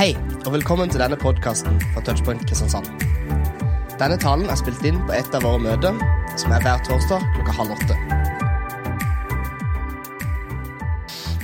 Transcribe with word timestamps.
Hei, 0.00 0.14
og 0.46 0.52
velkommen 0.54 0.88
til 0.88 1.02
denne 1.02 1.16
podkasten 1.20 1.74
fra 1.92 2.00
Touchpoint 2.00 2.46
Kristiansand. 2.48 2.86
Denne 4.00 4.16
talen 4.16 4.48
er 4.48 4.56
spilt 4.56 4.80
inn 4.88 4.96
på 5.04 5.12
et 5.12 5.36
av 5.36 5.44
våre 5.44 5.60
møter, 5.60 5.98
som 6.40 6.54
er 6.56 6.64
hver 6.64 6.80
torsdag 6.86 7.26
klokka 7.34 7.56
halv 7.58 7.74
åtte. 7.74 7.98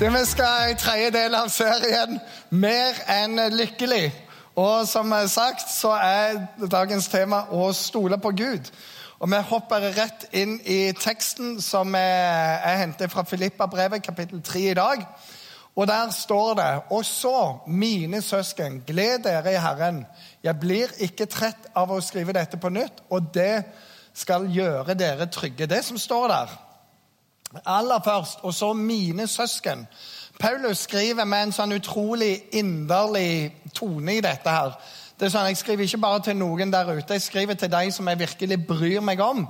Det 0.01 0.09
Vi 0.15 0.25
skal 0.33 0.73
i 0.73 0.79
tredje 0.81 1.13
del 1.19 1.37
av 1.37 1.53
serien 1.53 2.17
Mer 2.49 2.97
enn 3.19 3.37
lykkelig. 3.59 4.09
Og 4.57 4.89
som 4.89 5.13
sagt 5.29 5.69
så 5.69 5.93
er 6.01 6.41
dagens 6.65 7.13
tema 7.13 7.45
å 7.53 7.69
stole 7.77 8.17
på 8.17 8.33
Gud. 8.41 8.73
Og 9.21 9.35
Vi 9.37 9.47
hopper 9.53 9.91
rett 10.01 10.31
inn 10.33 10.63
i 10.65 10.95
teksten 10.97 11.61
som 11.61 11.93
er 11.93 12.81
hentet 12.87 13.13
fra 13.13 13.29
Filippa-brevet, 13.29 14.01
kapittel 14.01 14.41
3 14.41 14.71
i 14.71 14.79
dag. 14.81 15.11
Og 15.77 15.87
der 15.87 16.11
står 16.11 16.55
det 16.55 16.83
Og 16.91 17.05
så, 17.05 17.59
mine 17.67 18.23
søsken, 18.23 18.83
gled 18.87 19.19
dere 19.25 19.53
i 19.53 19.61
Herren. 19.61 20.07
Jeg 20.43 20.61
blir 20.61 20.93
ikke 20.99 21.27
trett 21.27 21.69
av 21.75 21.93
å 21.93 22.01
skrive 22.01 22.33
dette 22.33 22.57
på 22.57 22.69
nytt, 22.69 23.03
og 23.11 23.35
det 23.35 23.65
skal 24.15 24.49
gjøre 24.49 24.95
dere 24.95 25.27
trygge. 25.27 25.67
Det 25.67 25.85
som 25.85 25.99
står 25.99 26.29
der. 26.29 26.55
Aller 27.67 28.01
først, 28.05 28.39
og 28.43 28.55
så 28.55 28.73
mine 28.73 29.27
søsken. 29.27 29.87
Paulus 30.41 30.79
skriver 30.79 31.25
med 31.25 31.43
en 31.43 31.53
sånn 31.53 31.73
utrolig 31.73 32.43
inderlig 32.53 33.53
tone 33.75 34.17
i 34.17 34.21
dette. 34.21 34.51
her. 34.51 34.73
Det 35.19 35.27
er 35.27 35.31
sånn, 35.31 35.47
Jeg 35.47 35.57
skriver 35.57 35.85
ikke 35.85 35.99
bare 35.99 36.21
til 36.21 36.37
noen 36.37 36.73
der 36.73 36.97
ute, 36.97 37.15
jeg 37.15 37.23
skriver 37.23 37.55
til 37.55 37.71
de 37.73 37.91
som 37.93 38.09
jeg 38.09 38.19
virkelig 38.19 38.67
bryr 38.67 39.01
meg 39.01 39.21
om. 39.21 39.49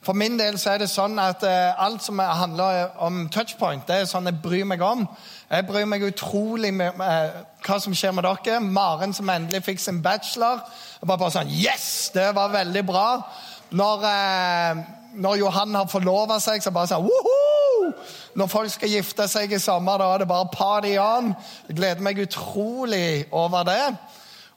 For 0.00 0.16
min 0.16 0.38
del 0.40 0.56
så 0.56 0.72
er 0.72 0.80
det 0.80 0.88
sånn 0.88 1.18
at 1.20 1.42
uh, 1.44 1.82
alt 1.84 2.00
som 2.00 2.20
handler 2.24 2.94
om 3.04 3.26
touchpoint, 3.32 3.84
det 3.84 3.98
er 4.00 4.06
sånn 4.08 4.30
jeg 4.30 4.38
bryr 4.40 4.64
meg 4.68 4.80
om. 4.80 5.02
Jeg 5.50 5.66
bryr 5.68 5.84
meg 5.88 6.06
utrolig 6.06 6.70
med 6.72 6.96
hva 6.96 7.76
som 7.84 7.92
skjer 7.96 8.14
med 8.16 8.24
dere. 8.24 8.62
Maren 8.64 9.12
som 9.16 9.28
endelig 9.28 9.60
fikk 9.66 9.82
sin 9.82 10.00
bachelor. 10.00 10.62
Jeg 11.02 11.10
var 11.10 11.20
bare 11.20 11.34
sånn 11.34 11.52
Yes! 11.52 11.84
Det 12.14 12.30
var 12.36 12.54
veldig 12.54 12.84
bra. 12.88 13.04
Når, 13.76 14.06
uh, 14.06 14.80
når 15.20 15.42
Johan 15.42 15.76
har 15.82 15.92
forlova 15.92 16.40
seg, 16.40 16.64
så 16.64 16.72
bare 16.72 16.94
sånn 16.94 17.04
Woho! 17.04 17.92
Når 18.40 18.48
folk 18.48 18.72
skal 18.72 18.92
gifte 18.94 19.26
seg 19.28 19.52
i 19.52 19.60
sommer, 19.60 20.00
da 20.00 20.08
er 20.14 20.22
det 20.22 20.30
bare 20.30 20.48
party 20.54 20.94
on. 21.02 21.34
Jeg 21.68 21.76
gleder 21.76 22.08
meg 22.08 22.22
utrolig 22.24 23.26
over 23.36 23.68
det. 23.68 23.84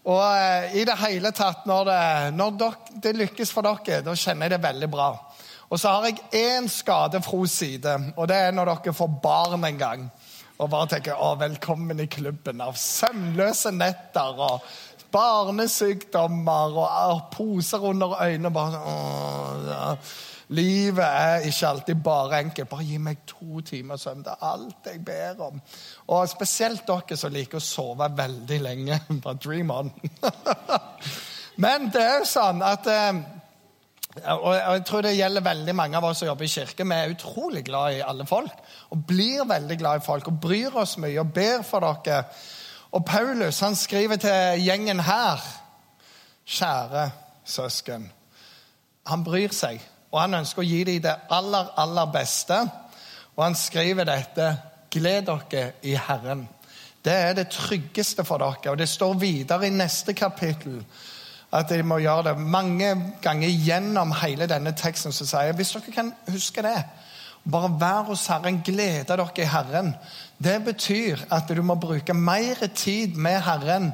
Og 0.07 0.23
uh, 0.23 0.71
i 0.71 0.87
det 0.87 0.97
hele 1.03 1.35
tatt, 1.35 1.67
når, 1.67 1.91
det, 1.91 2.01
når 2.39 2.57
det 3.03 3.15
lykkes 3.19 3.51
for 3.51 3.67
dere, 3.67 4.03
da 4.07 4.15
kjenner 4.15 4.47
jeg 4.47 4.55
det 4.55 4.63
veldig 4.69 4.91
bra. 4.91 5.11
Og 5.73 5.79
så 5.81 5.89
har 5.89 6.03
jeg 6.05 6.19
én 6.37 6.67
skadefro 6.69 7.45
side, 7.49 7.93
og 8.13 8.27
det 8.29 8.35
er 8.37 8.51
når 8.53 8.69
dere 8.69 8.93
får 8.93 9.15
barn 9.23 9.63
en 9.65 9.79
gang. 9.79 10.03
Og 10.61 10.69
bare 10.69 10.91
tenker 10.91 11.17
å, 11.17 11.31
velkommen 11.41 12.03
i 12.03 12.05
klubben 12.13 12.61
av 12.61 12.77
søvnløse 12.77 13.71
netter 13.73 14.37
og 14.37 14.67
barnesykdommer 15.13 16.77
og 16.77 17.25
poser 17.33 17.89
under 17.89 18.13
øynene. 18.21 18.53
bare 18.53 18.77
sånn, 18.77 19.67
ja. 19.71 19.89
Livet 20.53 21.05
er 21.07 21.49
ikke 21.49 21.67
alltid 21.67 22.01
bare 22.05 22.39
enkelt. 22.43 22.69
Bare 22.69 22.85
gi 22.85 22.97
meg 23.01 23.25
to 23.25 23.61
timer 23.65 23.97
søvn. 23.97 24.21
Det 24.21 24.33
er 24.35 24.49
alt 24.53 24.89
jeg 24.91 25.01
ber 25.05 25.45
om. 25.47 25.61
Og 26.13 26.29
spesielt 26.29 26.85
dere 26.85 27.17
som 27.17 27.33
liker 27.33 27.57
å 27.57 27.65
sove 27.65 28.13
veldig 28.13 28.59
lenge. 28.61 28.99
Bare 29.23 29.41
dream 29.41 29.71
on. 29.73 29.89
Men 31.63 31.89
det 31.93 32.03
er 32.03 32.19
jo 32.19 32.29
sånn 32.29 32.61
at 32.65 32.89
eh, 32.91 33.23
og 34.13 34.51
jeg 34.53 34.81
tror 34.85 35.01
det 35.01 35.15
gjelder 35.17 35.41
veldig 35.41 35.73
mange 35.75 35.97
av 35.97 36.05
oss 36.05 36.19
som 36.21 36.27
jobber 36.29 36.45
i 36.45 36.51
kirke. 36.53 36.85
Vi 36.85 36.95
er 36.95 37.13
utrolig 37.15 37.63
glad 37.65 37.95
i 37.95 38.03
alle 38.05 38.27
folk 38.29 38.59
og 38.93 39.05
blir 39.09 39.47
veldig 39.49 39.77
glad 39.79 40.01
i 40.01 40.05
folk 40.05 40.27
og 40.29 40.37
bryr 40.41 40.75
oss 40.77 40.99
mye 41.01 41.17
og 41.21 41.31
ber 41.33 41.63
for 41.65 41.81
dere. 41.81 42.23
Og 42.93 43.05
Paulus 43.05 43.63
han 43.65 43.75
skriver 43.75 44.21
til 44.21 44.65
gjengen 44.67 45.01
her 45.01 45.41
Kjære 46.43 47.05
søsken. 47.47 48.09
Han 49.07 49.23
bryr 49.23 49.53
seg, 49.55 49.79
og 50.11 50.19
han 50.19 50.35
ønsker 50.41 50.59
å 50.59 50.67
gi 50.67 50.81
dem 50.83 50.99
det 51.05 51.13
aller, 51.31 51.69
aller 51.79 52.09
beste. 52.11 52.57
Og 53.37 53.45
han 53.45 53.55
skriver 53.55 54.07
dette 54.07 54.49
Gled 54.93 55.25
dere 55.25 55.63
i 55.87 55.95
Herren. 55.95 56.43
Det 57.03 57.13
er 57.13 57.33
det 57.33 57.47
tryggeste 57.55 58.27
for 58.27 58.43
dere. 58.43 58.75
Og 58.75 58.77
det 58.77 58.89
står 58.91 59.15
videre 59.23 59.67
i 59.67 59.73
neste 59.73 60.13
kapittel 60.13 60.83
at 61.53 61.69
de 61.69 61.83
må 61.85 61.99
gjøre 62.01 62.31
det. 62.31 62.37
Mange 62.39 62.95
ganger 63.21 63.49
gjennom 63.49 64.13
hele 64.23 64.47
denne 64.49 64.73
teksten 64.77 65.13
så 65.13 65.25
sier 65.25 65.51
jeg, 65.51 65.57
hvis 65.59 65.75
dere 65.75 65.95
kan 65.95 66.13
huske 66.33 66.65
det 66.65 66.77
Bare 67.43 67.73
vær 67.75 68.05
hos 68.07 68.27
Herren, 68.31 68.61
glede 68.63 69.03
dere 69.03 69.25
i 69.35 69.45
Herren. 69.51 69.89
Det 70.39 70.61
betyr 70.63 71.25
at 71.31 71.49
du 71.51 71.61
må 71.61 71.75
bruke 71.75 72.13
mer 72.13 72.67
tid 72.75 73.17
med 73.19 73.41
Herren 73.43 73.89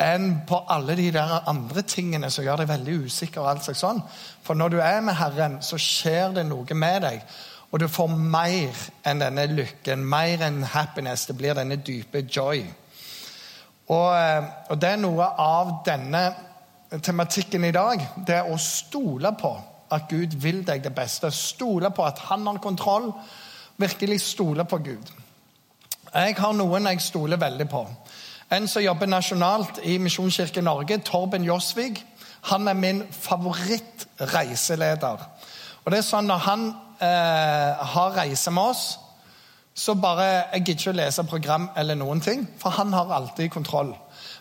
enn 0.00 0.40
på 0.48 0.62
alle 0.68 0.96
de 0.96 1.10
der 1.12 1.48
andre 1.48 1.82
tingene 1.82 2.30
som 2.32 2.44
gjør 2.44 2.62
deg 2.62 2.70
veldig 2.70 2.94
usikker. 3.04 3.40
og 3.40 3.50
alt 3.50 3.64
slags 3.64 3.84
sånn. 3.84 4.00
For 4.42 4.54
når 4.54 4.68
du 4.68 4.78
er 4.80 5.00
med 5.00 5.14
Herren, 5.14 5.58
så 5.62 5.76
skjer 5.76 6.32
det 6.38 6.46
noe 6.46 6.74
med 6.74 7.02
deg. 7.02 7.20
Og 7.70 7.80
du 7.80 7.88
får 7.88 8.08
mer 8.16 8.72
enn 9.04 9.20
denne 9.20 9.46
lykken, 9.46 10.04
mer 10.04 10.42
enn 10.48 10.62
happiness. 10.62 11.26
Det 11.26 11.36
blir 11.36 11.54
denne 11.54 11.76
dype 11.76 12.24
joy. 12.24 12.64
Og, 13.88 14.16
eh, 14.16 14.44
og 14.70 14.80
det 14.80 14.88
er 14.88 14.96
noe 14.96 15.28
av 15.38 15.82
denne 15.84 16.30
tematikken 17.02 17.64
i 17.64 17.74
dag, 17.74 18.02
det 18.26 18.34
er 18.34 18.50
å 18.50 18.58
stole 18.60 19.32
på 19.40 19.56
at 19.92 20.08
Gud 20.10 20.34
vil 20.42 20.66
deg 20.66 20.82
det 20.84 20.94
beste. 20.94 21.30
Stole 21.30 21.90
på 21.94 22.04
at 22.06 22.18
han 22.28 22.46
har 22.46 22.58
kontroll. 22.62 23.12
Virkelig 23.76 24.20
stole 24.20 24.64
på 24.64 24.78
Gud. 24.78 25.12
Jeg 26.14 26.34
har 26.38 26.52
noen 26.56 26.86
jeg 26.86 27.00
stoler 27.04 27.36
veldig 27.36 27.68
på. 27.68 27.86
En 28.50 28.68
som 28.70 28.82
jobber 28.82 29.06
nasjonalt 29.10 29.78
i 29.84 29.98
Misjonskirken 29.98 30.64
Norge, 30.64 30.98
Torben 31.04 31.44
Josvig. 31.44 32.04
Han 32.52 32.68
er 32.68 32.74
min 32.78 33.02
favorittreiseleder. 33.10 35.16
Og 35.84 35.92
det 35.92 35.98
er 35.98 36.02
sånn 36.06 36.26
Når 36.30 36.38
han 36.46 36.66
eh, 37.02 37.86
har 37.94 38.16
reise 38.16 38.50
med 38.50 38.62
oss, 38.62 38.98
så 39.74 39.94
bare 39.94 40.24
Jeg 40.24 40.64
gidder 40.64 40.80
ikke 40.80 40.90
å 40.90 41.00
lese 41.02 41.24
program 41.24 41.68
eller 41.76 41.94
noen 41.94 42.20
ting, 42.20 42.48
for 42.58 42.70
han 42.70 42.92
har 42.92 43.12
alltid 43.12 43.50
kontroll. 43.50 43.96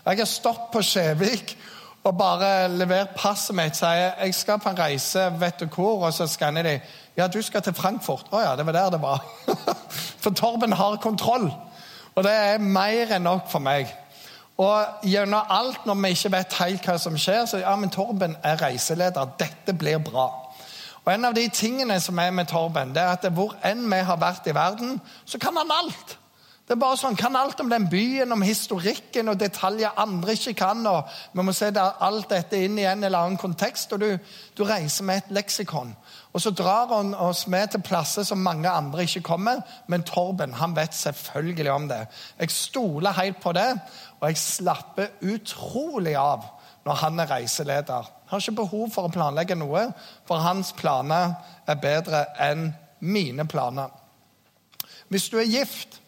Jeg 0.05 0.17
har 0.17 0.25
stått 0.29 0.71
på 0.71 0.81
Skjevik 0.85 1.57
og 2.05 2.17
bare 2.17 2.67
levert 2.69 3.15
passet 3.17 3.55
mitt. 3.57 3.77
Sier 3.77 4.13
jeg 4.21 4.33
skal 4.37 4.59
på 4.61 4.69
en 4.69 4.79
reise, 4.79 5.25
vet 5.41 5.59
du 5.59 5.65
hvor? 5.65 6.05
Og 6.05 6.13
så 6.13 6.27
skanner 6.29 6.63
de. 6.63 6.79
Ja, 7.17 7.27
du 7.27 7.41
skal 7.41 7.63
til 7.65 7.73
Frankfurt. 7.73 8.29
Å 8.29 8.43
ja, 8.43 8.55
det 8.55 8.65
var 8.67 8.77
der 8.77 8.93
det 8.93 9.01
var. 9.01 9.23
for 10.23 10.35
Torben 10.37 10.75
har 10.77 10.99
kontroll. 11.01 11.49
Og 12.15 12.23
det 12.23 12.31
er 12.31 12.61
mer 12.61 13.15
enn 13.15 13.25
nok 13.25 13.49
for 13.51 13.63
meg. 13.63 13.89
Og 14.61 15.03
gjennom 15.03 15.49
alt, 15.51 15.85
når 15.85 15.97
vi 16.03 16.11
ikke 16.15 16.31
vet 16.37 16.57
helt 16.61 16.85
hva 16.87 16.95
som 17.01 17.17
skjer, 17.19 17.41
så 17.49 17.59
ja, 17.63 17.73
men 17.75 17.91
Torben 17.91 18.37
er 18.43 18.61
reiseleder. 18.61 19.33
Dette 19.39 19.73
blir 19.75 19.97
bra. 19.99 20.29
Og 21.05 21.11
En 21.13 21.25
av 21.25 21.33
de 21.35 21.47
tingene 21.49 21.97
som 22.01 22.19
er 22.21 22.31
med 22.31 22.47
Torben, 22.49 22.93
det 22.93 23.01
er 23.01 23.17
at 23.17 23.25
hvor 23.33 23.57
enn 23.65 23.83
vi 23.91 23.99
har 24.05 24.21
vært 24.21 24.47
i 24.47 24.55
verden, 24.55 25.01
så 25.25 25.41
kan 25.41 25.57
han 25.57 25.73
alt. 25.73 26.15
Det 26.65 26.73
er 26.73 26.81
bare 26.81 26.97
sånn, 26.97 27.15
Kan 27.15 27.35
alt 27.37 27.59
om 27.61 27.69
den 27.69 27.85
byen, 27.89 28.31
om 28.33 28.41
historikken 28.41 29.29
og 29.29 29.37
detaljer 29.37 29.99
andre 30.01 30.33
ikke 30.33 30.53
kan. 30.57 30.87
og 30.87 31.09
Vi 31.33 31.43
må 31.43 31.53
se 31.53 31.69
alt 31.77 32.29
dette 32.29 32.57
inn 32.57 32.79
i 32.79 32.87
en 32.89 33.03
eller 33.03 33.19
annen 33.19 33.37
kontekst. 33.37 33.93
og 33.93 33.99
Du, 33.99 34.17
du 34.57 34.63
reiser 34.63 35.03
med 35.03 35.17
et 35.17 35.29
leksikon. 35.29 35.95
Og 36.33 36.41
Så 36.41 36.49
drar 36.51 36.87
han 36.87 37.13
oss 37.13 37.47
med 37.47 37.67
til 37.71 37.81
plasser 37.81 38.23
som 38.23 38.37
mange 38.37 38.69
andre 38.69 39.03
ikke 39.03 39.21
kommer. 39.21 39.61
Men 39.87 40.03
Torben 40.03 40.53
han 40.53 40.75
vet 40.75 40.93
selvfølgelig 40.93 41.71
om 41.71 41.87
det. 41.87 42.07
Jeg 42.39 42.51
stoler 42.51 43.11
helt 43.11 43.41
på 43.41 43.51
det, 43.53 43.79
og 44.19 44.27
jeg 44.27 44.37
slapper 44.37 45.07
utrolig 45.21 46.15
av 46.15 46.43
når 46.85 46.93
han 46.93 47.19
er 47.19 47.29
reiseleder. 47.29 48.09
Jeg 48.25 48.29
har 48.29 48.39
ikke 48.39 48.61
behov 48.61 48.89
for 48.91 49.05
å 49.05 49.13
planlegge 49.13 49.55
noe, 49.55 49.91
for 50.25 50.41
hans 50.41 50.73
planer 50.73 51.35
er 51.67 51.75
bedre 51.81 52.25
enn 52.41 52.73
mine 52.99 53.45
planer. 53.45 53.89
Hvis 55.09 55.29
du 55.29 55.37
er 55.37 55.49
gift 55.49 56.01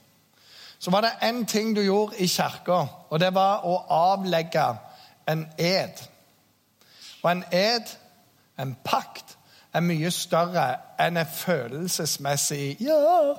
så 0.79 0.91
var 0.91 1.01
det 1.01 1.29
én 1.29 1.45
ting 1.45 1.75
du 1.75 1.81
gjorde 1.81 2.17
i 2.17 2.27
kirka, 2.27 2.85
og 3.09 3.19
det 3.19 3.34
var 3.34 3.66
å 3.66 3.79
avlegge 3.90 4.67
en 5.28 5.47
ed. 5.57 6.03
Og 7.23 7.31
en 7.31 7.43
ed, 7.52 7.97
en 8.59 8.75
pakt, 8.85 9.37
er 9.73 9.84
mye 9.85 10.11
større 10.11 10.67
enn 11.02 11.19
en 11.19 11.29
følelsesmessig 11.29 12.78
ja. 12.81 13.35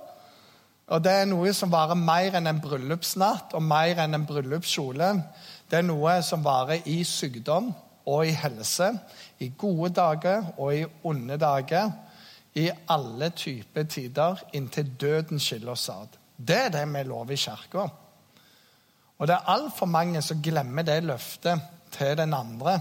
Og 0.88 1.04
det 1.04 1.12
er 1.12 1.26
noe 1.28 1.52
som 1.56 1.72
varer 1.72 1.98
mer 1.98 2.36
enn 2.38 2.48
en 2.48 2.60
bryllupsnatt 2.62 3.54
og 3.56 3.64
mer 3.64 3.98
enn 4.04 4.16
en 4.16 4.26
bryllupskjole. 4.28 5.08
Det 5.68 5.80
er 5.80 5.88
noe 5.88 6.18
som 6.24 6.44
varer 6.44 6.86
i 6.88 7.02
sykdom 7.04 7.72
og 8.08 8.22
i 8.26 8.32
helse, 8.32 8.92
i 9.44 9.50
gode 9.58 9.90
dager 9.98 10.52
og 10.56 10.76
i 10.76 10.86
onde 11.04 11.36
dager, 11.40 11.90
i 12.54 12.70
alle 12.88 13.28
typer 13.36 13.84
tider, 13.84 14.40
inntil 14.56 14.88
døden 15.00 15.40
skiller 15.40 15.74
oss 15.74 15.88
ad. 15.92 16.17
Det 16.38 16.56
er 16.56 16.70
det 16.70 16.84
vi 16.92 17.02
lover 17.02 17.34
i 17.34 17.36
kirka. 17.36 17.88
Og 19.18 19.26
det 19.26 19.34
er 19.34 19.50
altfor 19.50 19.86
mange 19.90 20.22
som 20.22 20.42
glemmer 20.42 20.86
det 20.86 21.02
løftet 21.04 21.60
til 21.90 22.16
den 22.16 22.34
andre 22.34 22.80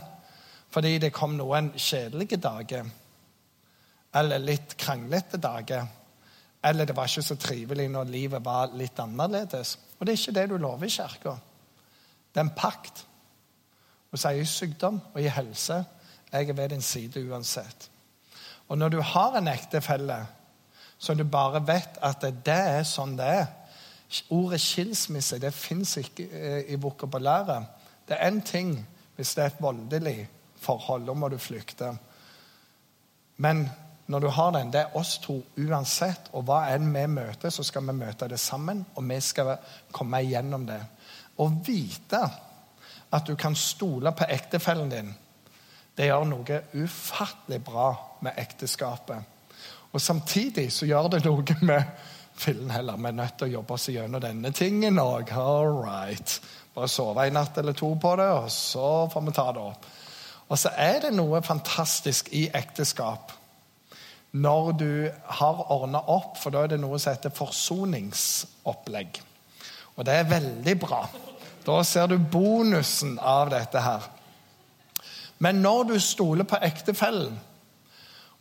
fordi 0.69 0.97
det 0.99 1.13
kom 1.15 1.37
noen 1.37 1.69
kjedelige 1.79 2.37
dager. 2.43 2.89
Eller 4.19 4.43
litt 4.43 4.75
kranglete 4.77 5.39
dager. 5.41 5.85
Eller 6.63 6.85
det 6.85 6.95
var 6.95 7.07
ikke 7.07 7.23
så 7.23 7.37
trivelig 7.39 7.87
når 7.89 8.11
livet 8.11 8.45
var 8.45 8.75
litt 8.75 8.99
annerledes. 8.99 9.77
Og 9.97 10.05
det 10.05 10.13
er 10.13 10.19
ikke 10.19 10.35
det 10.35 10.49
du 10.51 10.57
lover 10.57 10.85
i 10.85 10.91
kirka. 10.91 11.37
Det 12.33 12.41
er 12.41 12.45
en 12.45 12.57
pakt. 12.59 13.05
Hun 14.11 14.21
sier 14.21 14.43
i 14.43 14.45
sykdom 14.45 14.99
og 15.13 15.21
i 15.23 15.31
helse 15.31 15.79
jeg 16.27 16.49
er 16.49 16.53
ved 16.53 16.69
din 16.69 16.83
side 16.83 17.23
uansett. 17.29 17.89
Og 18.67 18.77
når 18.77 18.89
du 18.89 19.01
har 19.01 19.37
en 19.37 19.47
ektefelle 19.47 20.19
så 20.99 21.13
du 21.13 21.23
bare 21.23 21.61
vet 21.67 21.99
at 22.01 22.21
det 22.21 22.59
er 22.77 22.83
sånn 22.87 23.17
det 23.17 23.31
er 23.41 23.47
Ordet 24.31 24.61
skilsmisse 24.63 25.35
det 25.39 25.49
fins 25.51 25.97
ikke 25.99 26.23
eh, 26.31 26.69
i 26.71 26.77
vokabulæret. 26.79 27.65
Det 28.07 28.15
er 28.15 28.29
én 28.29 28.39
ting 28.39 28.69
hvis 29.17 29.33
det 29.35 29.43
er 29.43 29.51
et 29.51 29.61
voldelig 29.61 30.29
forhold. 30.63 31.05
Da 31.07 31.13
må 31.13 31.27
du 31.27 31.37
flykte. 31.37 31.89
Men 33.43 33.65
når 34.07 34.19
du 34.19 34.27
har 34.27 34.51
den, 34.51 34.71
det 34.71 34.79
er 34.81 34.95
oss 34.95 35.17
to 35.19 35.41
uansett. 35.57 36.31
Og 36.33 36.47
hva 36.47 36.61
enn 36.71 36.87
vi 36.93 37.03
møter, 37.11 37.51
så 37.51 37.63
skal 37.67 37.83
vi 37.87 37.97
møte 37.99 38.29
det 38.31 38.39
sammen, 38.39 38.85
og 38.95 39.09
vi 39.09 39.19
skal 39.21 39.57
komme 39.91 40.23
igjennom 40.23 40.65
det. 40.67 40.79
Å 41.37 41.51
vite 41.67 42.21
at 43.11 43.27
du 43.27 43.35
kan 43.35 43.55
stole 43.55 44.11
på 44.15 44.27
ektefellen 44.29 44.89
din, 44.91 45.11
det 45.97 46.07
gjør 46.07 46.27
noe 46.29 46.61
ufattelig 46.77 47.59
bra 47.65 47.89
med 48.21 48.37
ekteskapet. 48.37 49.36
Og 49.97 50.01
samtidig 50.01 50.67
så 50.73 50.85
gjør 50.85 51.07
det 51.15 51.23
noe 51.25 51.55
med 51.65 52.03
fillen 52.37 52.69
heller. 52.69 52.99
Vi 53.01 53.09
er 53.09 53.15
nødt 53.17 53.39
til 53.39 53.47
å 53.47 53.53
jobbe 53.55 53.73
oss 53.73 53.87
gjennom 53.89 54.21
denne 54.21 54.51
tingen 54.53 54.99
òg. 55.01 55.31
All 55.33 55.71
right. 55.73 56.35
Bare 56.75 56.89
sove 56.91 57.23
en 57.25 57.33
natt 57.33 57.57
eller 57.57 57.73
to 57.73 57.89
på 57.97 58.11
det, 58.19 58.27
og 58.29 58.51
så 58.53 59.07
får 59.09 59.25
vi 59.25 59.33
ta 59.33 59.47
det 59.55 59.63
opp. 59.63 59.87
Og 60.47 60.61
så 60.61 60.69
er 60.77 60.99
det 61.07 61.15
noe 61.17 61.41
fantastisk 61.41 62.29
i 62.37 62.45
ekteskap 62.53 63.33
når 64.37 64.71
du 64.77 64.91
har 65.39 65.63
ordna 65.73 66.03
opp, 66.13 66.37
for 66.37 66.53
da 66.53 66.67
er 66.67 66.75
det 66.75 66.81
noe 66.83 66.99
som 67.01 67.15
heter 67.15 67.33
forsoningsopplegg. 67.33 69.17
Og 69.97 70.05
det 70.05 70.13
er 70.13 70.29
veldig 70.29 70.77
bra. 70.85 71.01
Da 71.65 71.81
ser 71.81 72.11
du 72.11 72.19
bonusen 72.21 73.17
av 73.17 73.49
dette 73.49 73.81
her. 73.81 74.05
Men 75.41 75.63
når 75.65 75.89
du 75.89 75.99
stoler 75.99 76.45
på 76.45 76.61
ektefellen, 76.61 77.39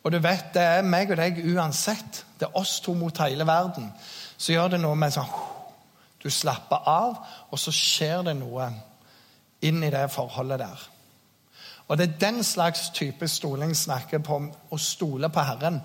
og 0.06 0.12
du 0.14 0.20
vet 0.22 0.52
det 0.54 0.62
er 0.62 0.86
meg 0.86 1.10
og 1.10 1.18
deg 1.18 1.40
uansett, 1.50 2.20
det 2.38 2.46
er 2.46 2.58
oss 2.60 2.76
to 2.80 2.92
mot 2.94 3.18
hele 3.24 3.46
verden, 3.46 3.88
så 4.38 4.52
gjør 4.52 4.76
det 4.76 4.78
noe 4.84 4.94
med 4.98 5.14
sånn 5.16 5.32
Du 6.22 6.30
slapper 6.30 6.86
av, 6.88 7.18
og 7.50 7.58
så 7.58 7.72
skjer 7.74 8.22
det 8.26 8.36
noe 8.38 8.68
inn 9.66 9.82
i 9.82 9.90
det 9.90 10.04
forholdet 10.10 10.62
der. 10.62 10.84
Og 11.88 11.98
Det 11.98 12.06
er 12.06 12.18
den 12.20 12.44
slags 12.44 12.90
type 12.90 13.28
stoling 13.28 13.74
snakker 13.76 14.18
på 14.18 14.38
å 14.70 14.78
stole 14.78 15.28
på 15.30 15.42
Herren. 15.42 15.80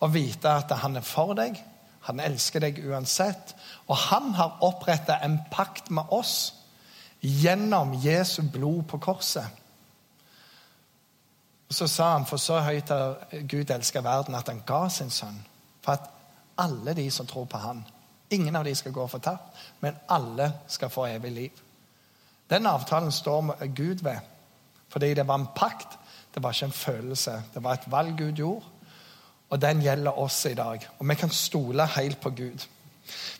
Og 0.00 0.14
vite 0.14 0.48
at 0.48 0.72
han 0.80 0.96
er 0.96 1.04
for 1.04 1.34
deg, 1.36 1.58
han 2.04 2.20
elsker 2.20 2.60
deg 2.60 2.80
uansett. 2.84 3.54
Og 3.88 3.96
han 4.08 4.32
har 4.38 4.60
oppretta 4.64 5.18
en 5.24 5.38
pakt 5.50 5.90
med 5.90 6.12
oss 6.12 6.54
gjennom 7.20 7.94
Jesu 8.04 8.42
blod 8.52 8.84
på 8.88 9.00
korset. 9.00 9.63
Så 11.74 11.88
sa 11.90 12.12
han, 12.12 12.26
for 12.26 12.38
så 12.38 12.60
høyt 12.62 12.92
har 12.92 13.16
Gud 13.50 13.70
elska 13.70 14.02
verden, 14.04 14.36
at 14.38 14.48
han 14.48 14.62
ga 14.66 14.84
sin 14.92 15.10
sønn. 15.10 15.40
For 15.82 15.96
at 15.96 16.10
alle 16.62 16.94
de 16.94 17.08
som 17.10 17.26
tror 17.26 17.48
på 17.50 17.58
han, 17.58 17.82
ingen 18.30 18.56
av 18.56 18.64
de 18.64 18.74
skal 18.78 18.94
gå 18.94 19.06
fortapt, 19.10 19.56
men 19.82 19.96
alle 20.08 20.52
skal 20.70 20.92
få 20.92 21.08
evig 21.10 21.32
liv. 21.34 21.64
Den 22.50 22.66
avtalen 22.70 23.12
står 23.12 23.56
Gud 23.74 24.04
ved, 24.04 24.20
fordi 24.88 25.14
det 25.14 25.26
var 25.26 25.40
en 25.40 25.50
pakt. 25.56 25.98
Det 26.34 26.42
var 26.42 26.54
ikke 26.54 26.70
en 26.70 26.78
følelse. 26.78 27.34
Det 27.54 27.62
var 27.64 27.74
et 27.74 27.90
valg 27.90 28.14
Gud 28.18 28.38
gjorde, 28.38 28.70
og 29.50 29.62
den 29.62 29.82
gjelder 29.82 30.18
oss 30.18 30.44
i 30.46 30.54
dag. 30.54 30.86
Og 30.98 31.08
vi 31.08 31.14
kan 31.18 31.30
stole 31.30 31.86
helt 31.96 32.20
på 32.20 32.30
Gud. 32.30 32.68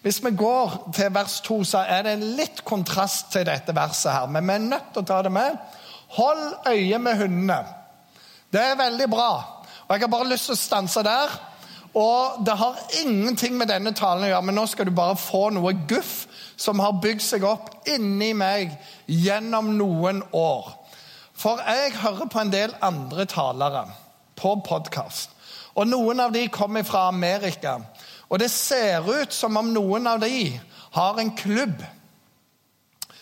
Hvis 0.02 0.24
vi 0.24 0.34
går 0.36 0.90
til 0.94 1.14
vers 1.14 1.40
2, 1.40 1.64
så 1.64 1.78
er 1.78 2.02
det 2.02 2.12
en 2.12 2.26
litt 2.36 2.64
kontrast 2.64 3.30
til 3.32 3.46
dette 3.46 3.74
verset 3.76 4.12
her, 4.12 4.26
men 4.26 4.46
vi 4.46 4.58
er 4.58 4.66
nødt 4.66 4.92
til 4.92 5.04
å 5.04 5.08
ta 5.08 5.22
det 5.22 5.32
med. 5.32 5.56
Hold 6.18 6.44
øye 6.68 6.98
med 6.98 7.16
hundene. 7.22 7.62
Det 8.54 8.62
er 8.62 8.76
veldig 8.78 9.10
bra. 9.10 9.30
Og 9.88 9.96
Jeg 9.96 10.00
har 10.00 10.08
bare 10.08 10.28
lyst 10.30 10.46
til 10.46 10.54
å 10.54 10.60
stanse 10.60 11.02
der. 11.02 11.32
Og 11.94 12.46
Det 12.46 12.56
har 12.58 12.78
ingenting 13.02 13.56
med 13.58 13.66
denne 13.68 13.94
talen 13.94 14.24
å 14.24 14.28
gjøre, 14.30 14.42
men 14.42 14.54
nå 14.54 14.66
skal 14.66 14.86
du 14.86 14.94
bare 14.94 15.16
få 15.18 15.48
noe 15.50 15.72
guff 15.88 16.26
som 16.56 16.78
har 16.78 17.00
bygd 17.02 17.22
seg 17.22 17.44
opp 17.46 17.88
inni 17.90 18.32
meg 18.34 18.76
gjennom 19.06 19.72
noen 19.78 20.22
år. 20.32 20.70
For 21.34 21.58
jeg 21.66 21.96
hører 21.98 22.30
på 22.30 22.40
en 22.40 22.52
del 22.52 22.74
andre 22.82 23.26
talere 23.26 23.88
på 24.38 24.54
podkast. 24.66 25.30
Og 25.74 25.88
noen 25.90 26.20
av 26.20 26.32
de 26.32 26.46
kommer 26.48 26.86
fra 26.86 27.08
Amerika. 27.08 27.80
Og 28.30 28.38
det 28.38 28.50
ser 28.50 29.02
ut 29.02 29.34
som 29.34 29.56
om 29.56 29.72
noen 29.74 30.06
av 30.06 30.22
de 30.22 30.60
har 30.94 31.18
en 31.18 31.34
klubb 31.36 31.82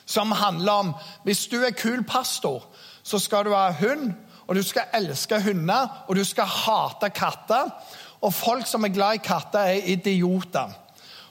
som 0.04 0.32
handler 0.32 0.72
om 0.72 0.94
Hvis 1.24 1.46
du 1.46 1.62
er 1.64 1.70
kul 1.70 2.04
pastor, 2.04 2.62
så 3.02 3.18
skal 3.18 3.44
du 3.44 3.54
ha 3.54 3.70
hund 3.72 4.12
og 4.52 4.58
du 4.58 4.62
skal 4.68 4.90
elske 4.92 5.38
hunder, 5.40 6.04
og 6.04 6.16
du 6.16 6.24
skal 6.28 6.44
hate 6.44 7.08
katter. 7.16 7.70
Og 8.20 8.34
folk 8.36 8.66
som 8.68 8.84
er 8.84 8.92
glad 8.92 9.16
i 9.16 9.22
katter, 9.24 9.70
er 9.72 9.86
idioter. 9.94 10.74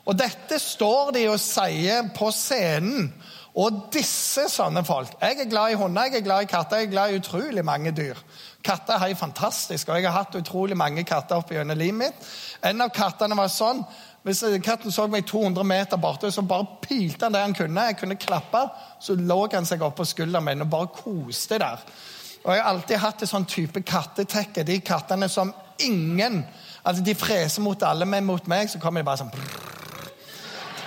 Og 0.09 0.18
dette 0.18 0.57
står 0.57 1.12
de 1.13 1.27
og 1.29 1.38
sier 1.39 2.09
på 2.18 2.31
scenen. 2.33 3.12
Og 3.51 3.91
disse 3.91 4.45
sånne 4.47 4.79
folk 4.88 5.12
Jeg 5.19 5.41
er 5.44 5.50
glad 5.51 5.73
i 5.73 5.75
hunder, 5.77 6.07
jeg 6.07 6.21
er 6.21 6.25
glad 6.25 6.45
i 6.45 6.50
katter, 6.50 6.79
jeg 6.79 6.88
er 6.88 6.94
glad 6.95 7.12
i 7.12 7.19
utrolig 7.19 7.65
mange 7.68 7.91
dyr. 7.91 8.18
Katter 8.63 9.06
er 9.06 9.13
fantastisk, 9.19 9.89
og 9.89 10.00
jeg 10.00 10.09
har 10.09 10.23
hatt 10.23 10.38
utrolig 10.39 10.77
mange 10.77 11.03
katter 11.03 11.38
opp 11.38 11.51
gjennom 11.51 11.77
livet 11.77 12.00
mitt. 12.00 12.31
En 12.65 12.81
av 12.81 12.89
kattene 12.95 13.38
var 13.38 13.51
sånn 13.53 13.83
hvis 14.25 14.41
katten 14.65 14.94
så 14.94 15.07
meg 15.09 15.27
200 15.29 15.65
meter 15.65 16.01
borte, 16.01 16.29
så 16.31 16.41
bare 16.45 16.79
pilte 16.81 17.25
han 17.25 17.38
det 17.38 17.41
han 17.41 17.56
kunne. 17.57 17.85
Jeg 17.89 17.97
kunne 18.01 18.18
klappe, 18.21 18.65
så 19.01 19.15
lå 19.18 19.44
han 19.53 19.65
seg 19.65 19.85
oppå 19.85 20.06
skulderen 20.09 20.45
min 20.45 20.65
og 20.65 20.73
bare 20.73 20.91
koste 20.94 21.62
der. 21.62 21.85
Og 22.43 22.55
Jeg 22.55 22.63
har 22.63 22.69
alltid 22.69 22.97
hatt 22.97 23.21
et 23.21 23.29
sånn 23.29 23.45
type 23.45 23.83
kattetekke. 23.85 24.63
De 24.65 24.79
kattene 24.79 25.29
som 25.29 25.53
ingen 25.79 26.45
altså 26.83 27.03
De 27.03 27.15
freser 27.15 27.61
mot 27.61 27.83
alle, 27.83 28.05
men 28.05 28.25
mot 28.25 28.47
meg 28.49 28.69
så 28.69 28.79
kommer 28.81 29.01
de 29.01 29.05
bare 29.05 29.21
sånn 29.21 29.33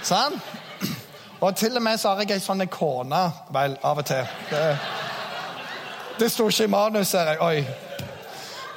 Sånn? 0.04 0.34
Og 1.40 1.56
til 1.56 1.76
og 1.76 1.82
med 1.82 2.00
så 2.00 2.12
har 2.12 2.24
jeg 2.24 2.36
ei 2.36 2.42
sånn 2.42 2.66
kone 2.72 3.20
Vel, 3.54 3.76
av 3.84 4.00
og 4.02 4.06
til. 4.08 4.26
Det, 4.50 4.62
det 6.18 6.30
sto 6.32 6.48
ikke 6.48 6.68
i 6.68 6.72
manus, 6.72 7.08
ser 7.10 7.30
jeg. 7.32 7.40
Oi. 7.40 7.64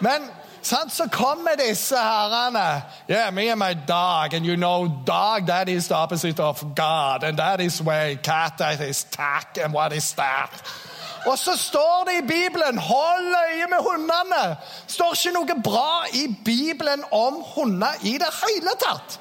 Men 0.04 0.30
sant, 0.62 0.94
så 0.94 1.08
kommer 1.12 1.56
disse 1.60 2.00
herrene. 2.00 2.84
Yeah, 3.10 3.32
me 3.32 3.48
and 3.50 3.60
my 3.60 3.74
dog. 3.74 4.34
And 4.34 4.46
you 4.46 4.58
know, 4.58 4.88
dog, 4.88 5.48
that 5.48 5.70
is 5.70 5.88
the 5.88 5.96
opposite 5.96 6.40
of 6.40 6.64
God. 6.76 7.24
And 7.24 7.38
that 7.40 7.62
is 7.62 7.82
way 7.82 8.18
cat 8.24 8.58
that 8.58 8.82
is 8.82 9.04
tack. 9.04 9.58
And 9.64 9.74
what 9.74 9.94
is 9.94 10.14
that? 10.14 10.52
Og 11.28 11.36
så 11.40 11.58
står 11.60 12.06
det 12.08 12.16
i 12.18 12.28
Bibelen 12.28 12.78
'hold 12.78 13.36
øye 13.50 13.68
med 13.70 13.78
hundene'. 13.78 14.56
Står 14.88 15.14
ikke 15.14 15.34
noe 15.34 15.62
bra 15.64 16.06
i 16.14 16.36
Bibelen 16.46 17.04
om 17.12 17.44
hunder 17.56 17.94
i 18.02 18.14
det 18.18 18.32
hele 18.44 18.72
tatt. 18.80 19.20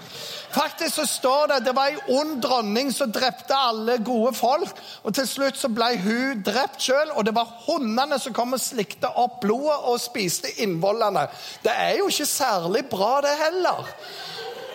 Faktisk 0.50 0.94
så 0.94 1.06
står 1.06 1.46
det 1.46 1.64
det 1.64 1.76
var 1.76 1.90
ei 1.90 2.18
ond 2.18 2.42
dronning 2.42 2.92
som 2.94 3.12
drepte 3.12 3.56
alle 3.56 3.98
gode 4.04 4.34
folk. 4.34 4.76
og 5.02 5.14
Til 5.14 5.28
slutt 5.28 5.58
så 5.58 5.68
ble 5.68 5.96
hun 6.00 6.42
drept 6.46 6.82
sjøl, 6.82 7.10
og 7.12 7.26
det 7.26 7.34
var 7.34 7.50
hundene 7.66 8.18
som 8.18 8.32
kom 8.32 8.52
og 8.52 8.60
slikte 8.60 9.10
opp 9.16 9.40
blodet 9.40 9.76
og 9.90 10.00
spiste 10.00 10.48
innvollene. 10.62 11.26
Det 11.64 11.72
er 11.72 11.98
jo 11.98 12.08
ikke 12.08 12.26
særlig 12.26 12.86
bra, 12.86 13.20
det 13.20 13.34
heller. 13.44 13.92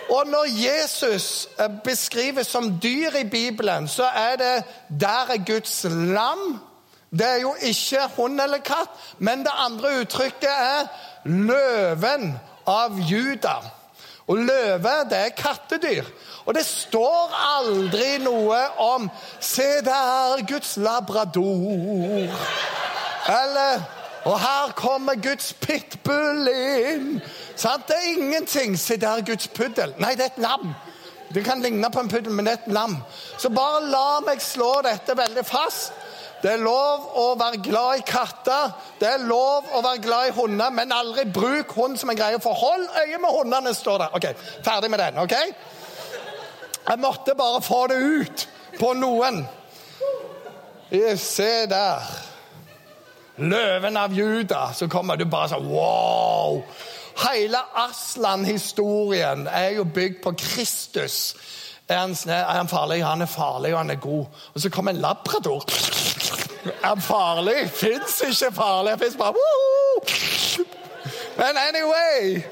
Og 0.09 0.27
når 0.27 0.45
Jesus 0.59 1.47
eh, 1.59 1.69
beskrives 1.83 2.47
som 2.47 2.79
dyr 2.83 3.15
i 3.15 3.23
Bibelen, 3.23 3.87
så 3.87 4.03
er 4.03 4.35
det 4.35 4.63
der 5.01 5.31
er 5.31 5.45
Guds 5.47 5.83
lam 5.89 6.59
det 7.11 7.27
er 7.27 7.39
jo 7.41 7.55
ikke 7.61 8.07
hund 8.15 8.41
eller 8.41 8.57
katt, 8.63 8.89
men 9.19 9.43
det 9.43 9.51
andre 9.65 9.97
uttrykket 10.01 10.47
er 10.49 10.87
løven 11.27 12.39
av 12.67 12.99
Juda. 13.09 13.57
Og 14.27 14.37
løve, 14.37 14.93
det 15.09 15.17
er 15.17 15.33
kattedyr. 15.35 16.07
Og 16.45 16.55
det 16.55 16.63
står 16.65 17.33
aldri 17.57 18.17
noe 18.23 18.59
om 18.79 19.09
'Se 19.39 19.81
der, 19.85 20.45
Guds 20.47 20.77
labrador'. 20.77 22.31
Eller 23.27 23.81
'Og 24.25 24.39
her 24.39 24.71
kommer 24.75 25.15
Guds 25.15 25.53
pitbull 25.53 26.47
inn'. 26.47 27.21
Sant? 27.55 27.87
Det 27.87 27.95
er 27.95 28.21
ingenting. 28.21 28.79
'Se 28.79 28.97
der, 28.97 29.21
Guds 29.21 29.47
puddel'. 29.47 29.99
Nei, 29.99 30.11
det 30.11 30.21
er 30.21 30.25
et 30.25 30.37
lam. 30.37 30.75
Det 31.33 31.45
kan 31.45 31.61
ligne 31.61 31.91
på 31.91 31.99
en 31.99 32.09
puddel, 32.09 32.31
men 32.31 32.45
det 32.45 32.51
er 32.51 32.57
et 32.57 32.73
lam. 32.73 32.97
Så 33.37 33.49
bare 33.49 33.85
la 33.85 34.19
meg 34.19 34.41
slå 34.41 34.81
dette 34.83 35.17
veldig 35.17 35.45
fast. 35.45 35.93
Det 36.41 36.51
er 36.51 36.61
lov 36.63 37.03
å 37.21 37.25
være 37.37 37.59
glad 37.61 37.99
i 37.99 38.05
katter, 38.07 38.71
det 38.99 39.07
er 39.07 39.25
lov 39.29 39.67
å 39.77 39.81
være 39.85 40.01
glad 40.01 40.29
i 40.31 40.33
hunder, 40.35 40.73
men 40.73 40.93
aldri 40.95 41.27
bruk 41.29 41.75
hund 41.77 41.99
som 42.01 42.09
en 42.09 42.17
greie. 42.17 42.39
For 42.41 42.57
hold 42.57 42.87
øye 43.03 43.19
med 43.21 43.35
hundene, 43.37 43.73
står 43.77 44.01
det. 44.01 44.09
Ok, 44.17 44.27
Ferdig 44.65 44.89
med 44.89 44.99
den. 44.99 45.21
ok? 45.21 45.35
Jeg 46.89 46.99
måtte 46.99 47.35
bare 47.37 47.61
få 47.61 47.87
det 47.87 47.99
ut 48.01 48.47
på 48.79 48.93
noen. 48.97 49.43
Se 51.15 51.65
der. 51.69 52.09
Løven 53.37 53.97
av 53.97 54.13
Juda. 54.13 54.73
Så 54.73 54.87
kommer 54.87 55.15
du 55.17 55.25
bare 55.25 55.53
sånn 55.53 55.69
Wow! 55.71 56.63
Hele 57.21 57.59
Aslan-historien 57.77 59.47
er 59.47 59.75
jo 59.77 59.83
bygd 59.83 60.21
på 60.23 60.31
Kristus 60.39 61.35
Er 61.89 62.05
han, 62.05 62.15
er 62.27 62.45
han 62.55 62.69
farlig? 62.71 63.01
Han 63.03 63.21
er 63.21 63.29
farlig, 63.29 63.73
og 63.73 63.81
han 63.81 63.89
er 63.91 63.99
god. 64.01 64.25
Og 64.53 64.61
så 64.63 64.69
kommer 64.69 64.95
en 64.95 65.01
labrador. 65.03 65.65
Er 66.65 66.99
farlig? 67.01 67.69
Fins 67.73 68.21
ikke 68.21 68.51
farlig. 68.53 68.97
Fins 68.99 69.17
bare 69.17 69.33
Woo! 69.33 70.65
Men 71.37 71.57
anyway 71.57 72.43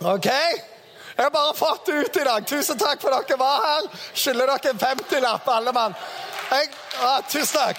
OK? 0.00 0.26
Jeg 1.16 1.24
har 1.24 1.30
bare 1.30 1.54
fått 1.54 1.86
det 1.86 1.92
ut 1.92 2.16
i 2.16 2.24
dag. 2.24 2.46
Tusen 2.46 2.78
takk 2.78 3.02
for 3.02 3.14
dere 3.14 3.38
var 3.38 3.60
her. 3.62 3.90
Skylder 4.12 4.50
dere 4.50 4.72
en 4.72 4.80
50-lapp, 4.82 5.48
alle 5.48 5.72
mann. 5.72 5.94
Jeg, 6.50 6.70
ah, 7.00 7.20
tusen 7.30 7.60
takk. 7.60 7.78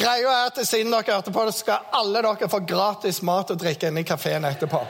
Greia 0.00 0.32
er 0.32 0.48
at 0.48 0.62
Siden 0.66 0.94
dere 0.94 1.18
hørte 1.18 1.34
på 1.34 1.44
det, 1.44 1.54
skal 1.54 1.84
alle 1.92 2.22
dere 2.24 2.48
få 2.48 2.62
gratis 2.66 3.20
mat 3.22 3.52
og 3.52 3.60
drikke 3.60 3.92
inne 3.92 4.00
i 4.00 4.08
kafeen 4.08 4.48
etterpå. 4.48 4.80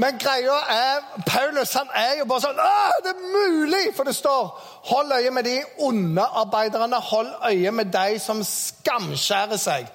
Men 0.00 0.18
greia 0.18 0.56
er 0.72 1.02
Paulus 1.26 1.72
han 1.76 1.90
er 1.96 2.18
jo 2.20 2.26
bare 2.30 2.44
sånn 2.44 2.60
Åh, 2.62 2.94
Det 3.04 3.12
er 3.12 3.26
mulig! 3.34 3.82
For 3.96 4.08
det 4.08 4.16
står 4.16 4.48
Hold 4.90 5.12
øye 5.18 5.30
med 5.34 5.44
de 5.44 5.58
onde 5.86 6.24
arbeiderne. 6.42 7.00
Hold 7.10 7.34
øye 7.50 7.72
med 7.72 7.92
de 7.92 8.18
som 8.22 8.40
skamskjærer 8.44 9.60
seg. 9.60 9.90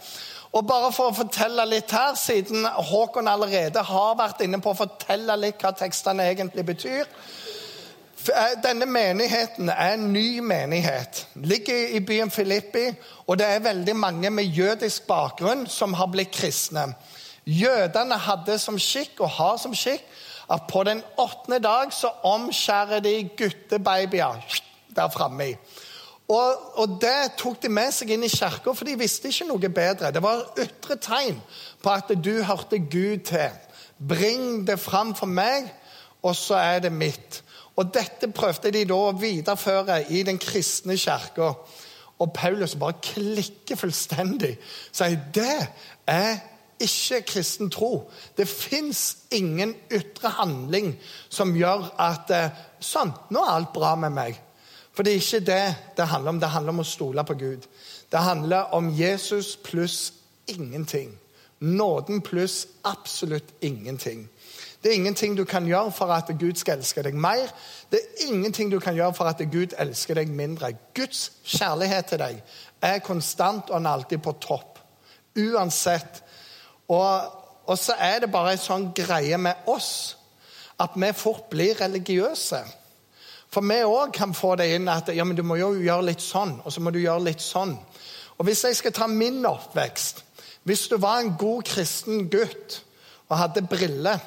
Og 0.55 0.63
bare 0.67 0.91
for 0.95 1.11
å 1.11 1.15
fortelle 1.15 1.65
litt 1.67 1.91
her, 1.91 2.13
siden 2.15 2.63
Håkon 2.63 3.27
allerede 3.27 3.81
har 3.83 4.13
vært 4.15 4.45
inne 4.45 4.61
på 4.63 4.71
å 4.71 4.77
fortelle 4.85 5.35
litt 5.41 5.59
hva 5.59 5.73
tekstene 5.75 6.29
egentlig 6.31 6.63
betyr. 6.69 7.09
Eh, 8.29 8.53
denne 8.63 8.85
menigheten 8.85 9.69
er 9.69 9.97
en 9.97 10.13
ny 10.13 10.39
menighet. 10.41 11.25
Ligger 11.35 11.97
i 11.97 11.99
byen 11.99 12.31
Filippi, 12.31 12.87
og 13.27 13.39
det 13.39 13.49
er 13.49 13.65
veldig 13.67 13.95
mange 13.95 14.29
med 14.29 14.43
jødisk 14.43 15.07
bakgrunn 15.07 15.67
som 15.67 15.93
har 15.93 16.07
blitt 16.13 16.31
kristne. 16.31 16.87
Jødene 17.45 18.17
hadde 18.17 18.57
som 18.59 18.77
skikk, 18.81 19.19
og 19.19 19.29
har 19.29 19.57
som 19.61 19.73
skikk, 19.77 20.05
at 20.51 20.67
på 20.69 20.83
den 20.83 21.01
åttende 21.17 21.59
dag 21.59 21.93
så 21.93 22.09
omskjærer 22.23 22.99
de 22.99 23.29
guttebabyer 23.37 24.41
der 24.95 25.09
framme. 25.09 25.55
Og, 26.27 26.79
og, 26.79 26.97
Det 27.01 27.37
tok 27.37 27.61
de 27.61 27.69
med 27.69 27.91
seg 27.93 28.09
inn 28.15 28.25
i 28.25 28.29
kirka, 28.29 28.73
for 28.73 28.85
de 28.85 28.97
visste 28.97 29.29
ikke 29.29 29.47
noe 29.49 29.69
bedre. 29.69 30.11
Det 30.11 30.23
var 30.23 30.41
ytre 30.57 30.97
tegn 30.97 31.37
på 31.83 31.93
at 31.93 32.09
du 32.17 32.41
hørte 32.43 32.79
Gud 32.79 33.25
til. 33.29 33.61
Bring 34.09 34.65
det 34.67 34.79
fram 34.79 35.13
for 35.15 35.29
meg, 35.29 35.69
og 36.25 36.35
så 36.35 36.57
er 36.57 36.79
det 36.79 36.91
mitt. 36.93 37.43
Og 37.75 37.93
Dette 37.93 38.31
prøvde 38.33 38.71
de 38.73 38.85
da 38.89 38.97
å 38.97 39.13
videreføre 39.19 40.01
i 40.09 40.23
den 40.25 40.39
kristne 40.41 40.97
kirka. 40.97 41.53
Og 42.19 42.33
Paulus 42.33 42.75
bare 42.79 42.97
klikker 43.03 43.77
fullstendig. 43.77 44.55
Sier 44.95 45.19
det 45.35 45.67
er 46.07 46.37
ikke 46.81 47.21
kristen 47.21 47.69
tro. 47.71 48.11
Det 48.37 48.47
fins 48.47 49.17
ingen 49.31 49.75
ytre 49.91 50.29
handling 50.39 50.95
som 51.29 51.55
gjør 51.55 51.91
at 52.01 52.33
eh, 52.35 52.63
Sånn, 52.85 53.09
nå 53.33 53.41
er 53.41 53.55
alt 53.55 53.71
bra 53.73 53.95
med 53.97 54.13
meg. 54.13 54.35
For 54.93 55.03
det 55.03 55.15
er 55.15 55.23
ikke 55.23 55.45
det 55.47 55.63
det 55.97 56.05
handler 56.11 56.35
om. 56.35 56.39
Det 56.39 56.49
handler 56.53 56.75
om 56.75 56.83
å 56.83 56.87
stole 56.87 57.23
på 57.25 57.37
Gud. 57.39 57.65
Det 58.11 58.21
handler 58.21 58.75
om 58.77 58.91
Jesus 58.93 59.55
pluss 59.57 60.13
ingenting. 60.45 61.15
Nåden 61.59 62.21
pluss 62.21 62.67
absolutt 62.83 63.55
ingenting. 63.61 64.27
Det 64.83 64.91
er 64.91 64.95
ingenting 64.99 65.33
du 65.37 65.43
kan 65.49 65.65
gjøre 65.65 65.91
for 65.91 66.13
at 66.13 66.29
Gud 66.39 66.59
skal 66.61 66.77
elske 66.77 67.01
deg 67.01 67.15
mer. 67.17 67.49
Det 67.89 67.99
er 67.99 68.27
ingenting 68.27 68.69
du 68.71 68.77
kan 68.79 68.95
gjøre 68.95 69.15
for 69.17 69.25
at 69.25 69.41
Gud 69.51 69.73
elsker 69.81 70.19
deg 70.19 70.29
mindre. 70.29 70.75
Guds 70.93 71.31
kjærlighet 71.43 72.11
til 72.11 72.21
deg 72.21 72.43
er 72.85 73.01
konstant, 73.01 73.71
og 73.71 73.79
han 73.79 73.89
er 73.89 73.97
alltid 73.97 74.21
på 74.21 74.35
topp. 74.45 74.79
Uansett. 75.35 76.21
Og, 76.91 77.41
og 77.65 77.77
så 77.79 77.95
er 77.99 78.23
det 78.23 78.31
bare 78.33 78.55
en 78.55 78.61
sånn 78.61 78.89
greie 78.95 79.37
med 79.41 79.67
oss 79.71 80.15
at 80.81 80.97
vi 80.99 81.11
fort 81.15 81.47
blir 81.49 81.77
religiøse. 81.79 82.59
For 83.51 83.63
vi 83.63 83.79
òg 83.87 84.11
kan 84.15 84.35
få 84.35 84.55
det 84.59 84.67
inn 84.75 84.89
at 84.91 85.09
ja, 85.15 85.23
men 85.23 85.37
du 85.37 85.43
må 85.47 85.55
jo 85.59 85.71
gjøre 85.79 86.09
litt 86.09 86.23
sånn, 86.23 86.57
og 86.63 86.73
så 86.73 86.83
må 86.83 86.91
du 86.91 86.99
gjøre 86.99 87.29
litt 87.29 87.43
sånn. 87.43 87.75
Og 88.35 88.47
Hvis 88.47 88.65
jeg 88.67 88.75
skal 88.75 88.91
ta 88.91 89.07
min 89.07 89.45
oppvekst 89.47 90.23
Hvis 90.67 90.89
du 90.91 90.97
var 90.99 91.21
en 91.21 91.37
god 91.39 91.63
kristen 91.63 92.25
gutt 92.27 92.81
og 93.29 93.37
hadde 93.39 93.61
briller, 93.65 94.19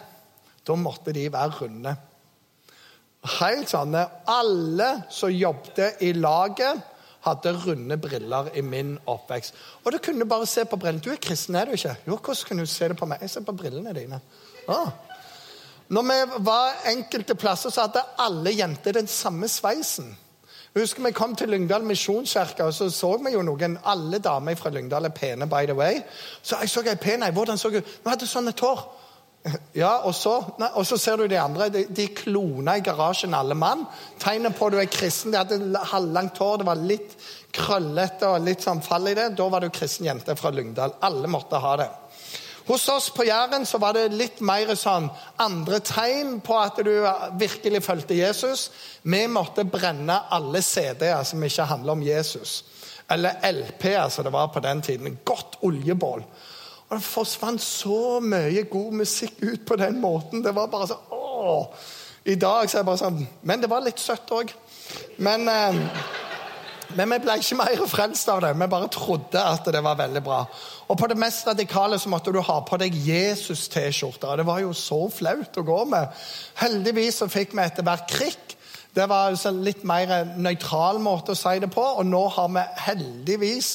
da 0.66 0.74
måtte 0.74 1.12
de 1.14 1.28
være 1.30 1.60
runde. 1.60 1.92
Helt 3.38 3.70
sånne. 3.70 4.00
Alle 4.26 4.88
som 5.10 5.30
jobbet 5.30 6.02
i 6.06 6.12
laget, 6.18 6.80
hadde 7.26 7.52
runde 7.66 7.96
briller 7.96 8.50
i 8.54 8.60
min 8.60 8.98
oppvekst. 9.06 9.54
Og 9.84 9.92
du 9.92 9.98
kunne 9.98 10.28
bare 10.28 10.46
se 10.46 10.64
på 10.64 10.76
brillene. 10.76 11.02
Du 11.04 11.10
er 11.10 11.20
kristen, 11.22 11.54
er 11.54 11.64
du 11.64 11.70
ikke? 11.70 11.96
Jo, 12.06 12.16
hvordan 12.16 12.44
kunne 12.48 12.62
du 12.62 12.66
se 12.66 12.88
det 12.88 12.96
på 12.96 13.06
meg? 13.06 13.18
Jeg 13.20 13.30
ser 13.30 13.46
på 13.46 13.52
brillene 13.52 13.94
dine. 13.94 14.20
Ah. 14.68 14.90
Når 15.88 16.02
vi 16.02 16.44
var 16.44 16.88
enkelte 16.92 17.34
plasser, 17.34 17.70
så 17.70 17.86
hadde 17.86 18.04
alle 18.18 18.52
jenter 18.56 18.92
den 18.92 19.06
samme 19.06 19.48
sveisen. 19.48 20.16
Jeg 20.74 20.82
husker 20.82 21.02
Vi 21.02 21.12
kom 21.12 21.36
til 21.36 21.48
Lyngdal 21.48 21.82
misjonskirke, 21.82 22.64
og 22.64 22.74
så 22.74 22.90
så 22.90 23.16
vi 23.16 23.32
jo 23.32 23.42
noen 23.42 23.78
Alle 23.84 24.18
damer 24.18 24.54
fra 24.54 24.70
Lyngdal 24.70 25.04
er 25.04 25.08
pene, 25.08 25.46
by 25.46 25.64
the 25.66 25.74
way. 25.74 26.00
Så 26.42 26.56
jeg 26.60 26.70
så 26.70 26.82
ei 26.86 26.94
pen 26.94 27.22
ei. 27.22 27.30
Hvordan 27.30 27.58
så 27.58 27.70
hun 27.70 27.82
Hun 28.04 28.10
hadde 28.10 28.26
sånne 28.26 28.52
hår. 28.60 29.07
Ja, 29.78 29.92
og 30.08 30.14
så, 30.16 30.40
nei, 30.58 30.70
og 30.74 30.86
så 30.88 30.98
ser 31.00 31.20
du 31.20 31.28
de 31.30 31.38
andre. 31.40 31.68
De, 31.72 31.84
de 31.94 32.08
klona 32.16 32.78
i 32.78 32.84
garasjen, 32.84 33.36
alle 33.36 33.56
mann. 33.58 33.86
Tegnet 34.20 34.56
på 34.58 34.68
at 34.68 34.74
du 34.74 34.80
er 34.82 34.90
kristen. 34.90 35.34
De 35.34 35.40
hadde 35.40 35.84
halvlangt 35.92 36.40
hår, 36.42 36.60
det 36.60 36.68
var 36.68 36.82
litt 36.82 37.14
krøllete 37.54 38.28
og 38.32 38.44
litt 38.46 38.64
sånn 38.64 38.82
fall 38.84 39.08
i 39.10 39.16
det. 39.18 39.30
Da 39.38 39.48
var 39.50 39.64
du 39.64 39.70
kristen 39.74 40.08
jente 40.08 40.36
fra 40.38 40.52
Lyngdal. 40.54 40.98
Alle 41.06 41.30
måtte 41.30 41.60
ha 41.62 41.76
det. 41.80 41.88
Hos 42.68 42.88
oss 42.92 43.06
på 43.16 43.24
Jæren 43.24 43.64
så 43.66 43.78
var 43.80 43.94
det 43.96 44.10
litt 44.12 44.42
mer 44.44 44.74
sånn 44.76 45.06
andre 45.40 45.78
tegn 45.80 46.34
på 46.44 46.56
at 46.60 46.76
du 46.84 46.92
virkelig 47.40 47.80
fulgte 47.86 48.18
Jesus. 48.18 48.66
Vi 49.08 49.22
måtte 49.32 49.64
brenne 49.64 50.18
alle 50.36 50.60
CD-er 50.60 51.24
som 51.24 51.44
ikke 51.44 51.64
handler 51.70 51.96
om 51.96 52.04
Jesus. 52.04 52.58
Eller 53.08 53.40
LP-er, 53.40 54.10
som 54.12 54.26
det 54.26 54.34
var 54.34 54.52
på 54.52 54.60
den 54.60 54.82
tiden. 54.84 55.16
Godt 55.24 55.56
oljebål. 55.64 56.26
Og 56.88 56.96
Det 56.96 57.04
forsvant 57.04 57.62
så 57.62 58.18
mye 58.24 58.64
god 58.70 59.00
musikk 59.02 59.42
ut 59.42 59.66
på 59.68 59.76
den 59.76 60.00
måten. 60.00 60.44
Det 60.44 60.54
var 60.56 60.70
bare 60.72 60.88
sånn 60.92 61.12
åh. 61.12 61.66
I 62.28 62.34
dag 62.36 62.68
så 62.68 62.78
er 62.78 62.82
det 62.82 62.88
bare 62.88 63.00
sånn 63.00 63.20
Men 63.46 63.60
det 63.60 63.70
var 63.70 63.84
litt 63.84 64.00
søtt 64.00 64.32
òg. 64.32 64.52
Men 65.24 65.48
eh, 65.52 65.82
men 66.96 67.10
vi 67.12 67.18
ble 67.20 67.34
ikke 67.36 67.56
mer 67.58 67.82
frelst 67.90 68.30
av 68.32 68.40
det. 68.40 68.54
Vi 68.56 68.68
bare 68.72 68.88
trodde 68.92 69.40
at 69.42 69.66
det 69.68 69.80
var 69.84 69.98
veldig 69.98 70.22
bra. 70.24 70.38
Og 70.88 70.96
på 70.96 71.08
det 71.10 71.18
mest 71.20 71.46
radikale 71.46 71.98
så 72.00 72.08
måtte 72.08 72.32
du 72.32 72.40
ha 72.40 72.58
på 72.64 72.78
deg 72.80 72.96
Jesus-T-skjorter. 73.04 74.40
Det 74.40 74.46
var 74.48 74.62
jo 74.62 74.72
så 74.72 75.02
flaut 75.12 75.60
å 75.60 75.66
gå 75.68 75.82
med. 75.90 76.14
Heldigvis 76.62 77.20
så 77.20 77.28
fikk 77.28 77.52
vi 77.52 77.64
etter 77.66 77.84
hvert 77.84 78.08
krikk. 78.08 78.56
Det 78.98 79.06
var 79.06 79.30
en 79.30 79.62
litt 79.62 79.84
mer 79.86 80.10
nøytral 80.42 80.98
måte 80.98 81.36
å 81.36 81.38
si 81.38 81.60
det 81.62 81.70
på. 81.70 81.84
Og 82.00 82.06
nå 82.06 82.24
har 82.34 82.48
vi 82.50 82.64
heldigvis 82.82 83.68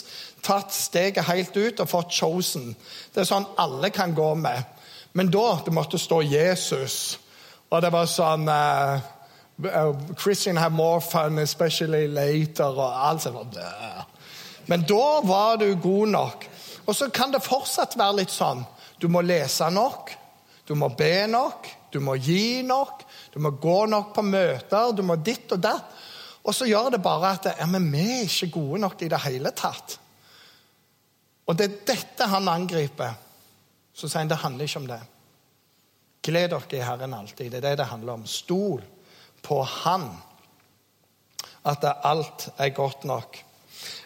tatt 0.43 0.75
steget 0.75 1.29
helt 1.29 1.55
ut 1.55 1.79
og 1.79 1.87
fått 1.87 2.11
chosen. 2.11 2.73
Det 3.13 3.23
er 3.23 3.29
sånn 3.29 3.47
alle 3.63 3.87
kan 3.95 4.11
gå 4.15 4.33
med. 4.35 4.67
Men 5.15 5.31
da 5.31 5.61
det 5.63 5.71
måtte 5.71 6.01
stå 6.01 6.19
Jesus. 6.27 6.97
Og 7.71 7.79
det 7.85 7.93
var 7.95 8.11
sånn 8.11 8.49
Uh, 9.63 9.93
Christian 10.17 10.57
have 10.57 10.73
more 10.73 10.99
fun, 10.99 11.37
especially 11.37 12.07
later. 12.07 12.63
og 12.63 13.09
alt 13.09 13.21
sånt. 13.21 13.57
Men 14.65 14.81
da 14.81 15.21
var 15.23 15.55
du 15.61 15.75
god 15.75 16.07
nok. 16.07 16.49
Og 16.85 16.95
så 16.95 17.09
kan 17.09 17.31
det 17.31 17.43
fortsatt 17.43 17.93
være 17.97 18.23
litt 18.23 18.33
sånn. 18.33 18.65
Du 18.99 19.07
må 19.07 19.21
lese 19.21 19.69
nok, 19.69 20.09
du 20.67 20.73
må 20.75 20.89
be 20.89 21.27
nok, 21.27 21.69
du 21.91 21.99
må 21.99 22.15
gi 22.15 22.63
nok, 22.65 23.03
du 23.33 23.39
må 23.41 23.49
gå 23.57 23.79
nok 23.89 24.13
på 24.13 24.21
møter, 24.25 24.91
du 24.93 25.01
må 25.05 25.17
ditt 25.17 25.51
og 25.55 25.61
datt. 25.63 25.93
Og 26.43 26.53
så 26.55 26.67
gjør 26.67 26.91
det 26.93 27.01
bare 27.01 27.31
at 27.37 27.47
ja, 27.57 27.65
men 27.69 27.87
vi 27.91 28.03
er 28.03 28.27
ikke 28.27 28.51
gode 28.59 28.81
nok 28.83 29.01
i 29.01 29.09
det 29.09 29.21
hele 29.23 29.53
tatt. 29.55 29.97
Og 31.47 31.57
det 31.57 31.65
er 31.65 31.79
dette 31.87 32.27
han 32.29 32.49
angriper. 32.51 33.15
Så 33.93 34.09
sier 34.09 34.21
han 34.21 34.31
det 34.31 34.41
handler 34.43 34.67
ikke 34.67 34.81
om 34.83 34.89
det. 34.89 34.99
Gled 36.23 36.53
dere 36.53 36.77
i 36.77 36.83
Herren 36.83 37.15
alltid. 37.17 37.51
Det 37.51 37.59
er 37.59 37.65
det 37.69 37.79
det 37.81 37.89
handler 37.89 38.19
om. 38.19 38.27
Stol 38.27 38.83
på 39.43 39.63
Han. 39.63 40.07
At 41.67 41.83
alt 41.83 42.47
er 42.57 42.75
godt 42.75 43.03
nok. 43.03 43.39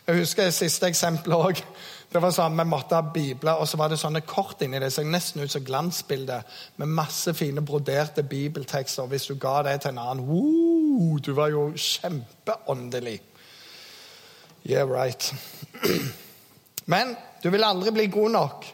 Jeg 0.07 0.21
husker 0.21 0.47
det 0.47 0.55
siste 0.57 0.89
eksempelet 0.89 1.37
òg. 1.37 1.61
Det 2.07 2.21
var 2.23 2.31
sånn, 2.31 2.57
Vi 2.57 2.63
måtte 2.63 2.95
ha 2.95 3.01
bibler, 3.01 3.59
og 3.59 3.67
så 3.67 3.77
var 3.77 3.89
det 3.89 3.99
sånne 3.99 4.21
kort 4.21 4.61
inni 4.61 4.79
det. 4.79 4.91
så 4.93 5.03
Nesten 5.03 5.43
ut 5.43 5.51
som 5.51 5.63
glansbilde 5.63 6.41
med 6.77 6.87
masse 6.87 7.33
fine 7.33 7.61
broderte 7.61 8.23
bibeltekster. 8.23 9.05
Hvis 9.05 9.27
du 9.27 9.35
ga 9.35 9.61
det 9.63 9.81
til 9.81 9.91
en 9.91 9.99
annen 9.99 10.23
uh, 10.29 11.19
Du 11.19 11.33
var 11.33 11.51
jo 11.51 11.73
kjempeåndelig. 11.75 13.21
Yeah, 14.65 14.87
right. 14.89 15.33
Men 16.85 17.15
du 17.43 17.49
vil 17.49 17.63
aldri 17.63 17.91
bli 17.91 18.07
god 18.07 18.31
nok 18.31 18.65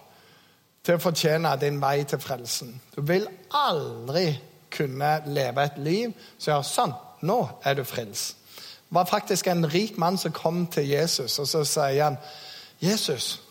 til 0.83 0.97
å 0.97 1.01
fortjene 1.01 1.55
din 1.61 1.81
vei 1.81 2.03
til 2.03 2.21
frelsen. 2.21 2.73
Du 2.95 3.01
vil 3.01 3.27
aldri 3.55 4.27
kunne 4.73 5.21
leve 5.25 5.63
et 5.63 5.77
liv 5.77 6.13
som 6.37 6.53
gjør 6.53 6.65
sånn. 6.67 6.95
Nå 7.23 7.39
er 7.63 7.77
du 7.77 7.83
frelst. 7.87 8.37
Det 8.57 8.97
var 8.99 9.09
faktisk 9.09 9.47
en 9.47 9.65
rik 9.69 9.97
mann 9.97 10.17
som 10.21 10.33
kom 10.35 10.65
til 10.67 10.85
Jesus, 10.85 11.39
og 11.39 11.47
så 11.49 11.63
sier 11.65 12.03
han, 12.03 12.17
'Jesus, 12.83 13.41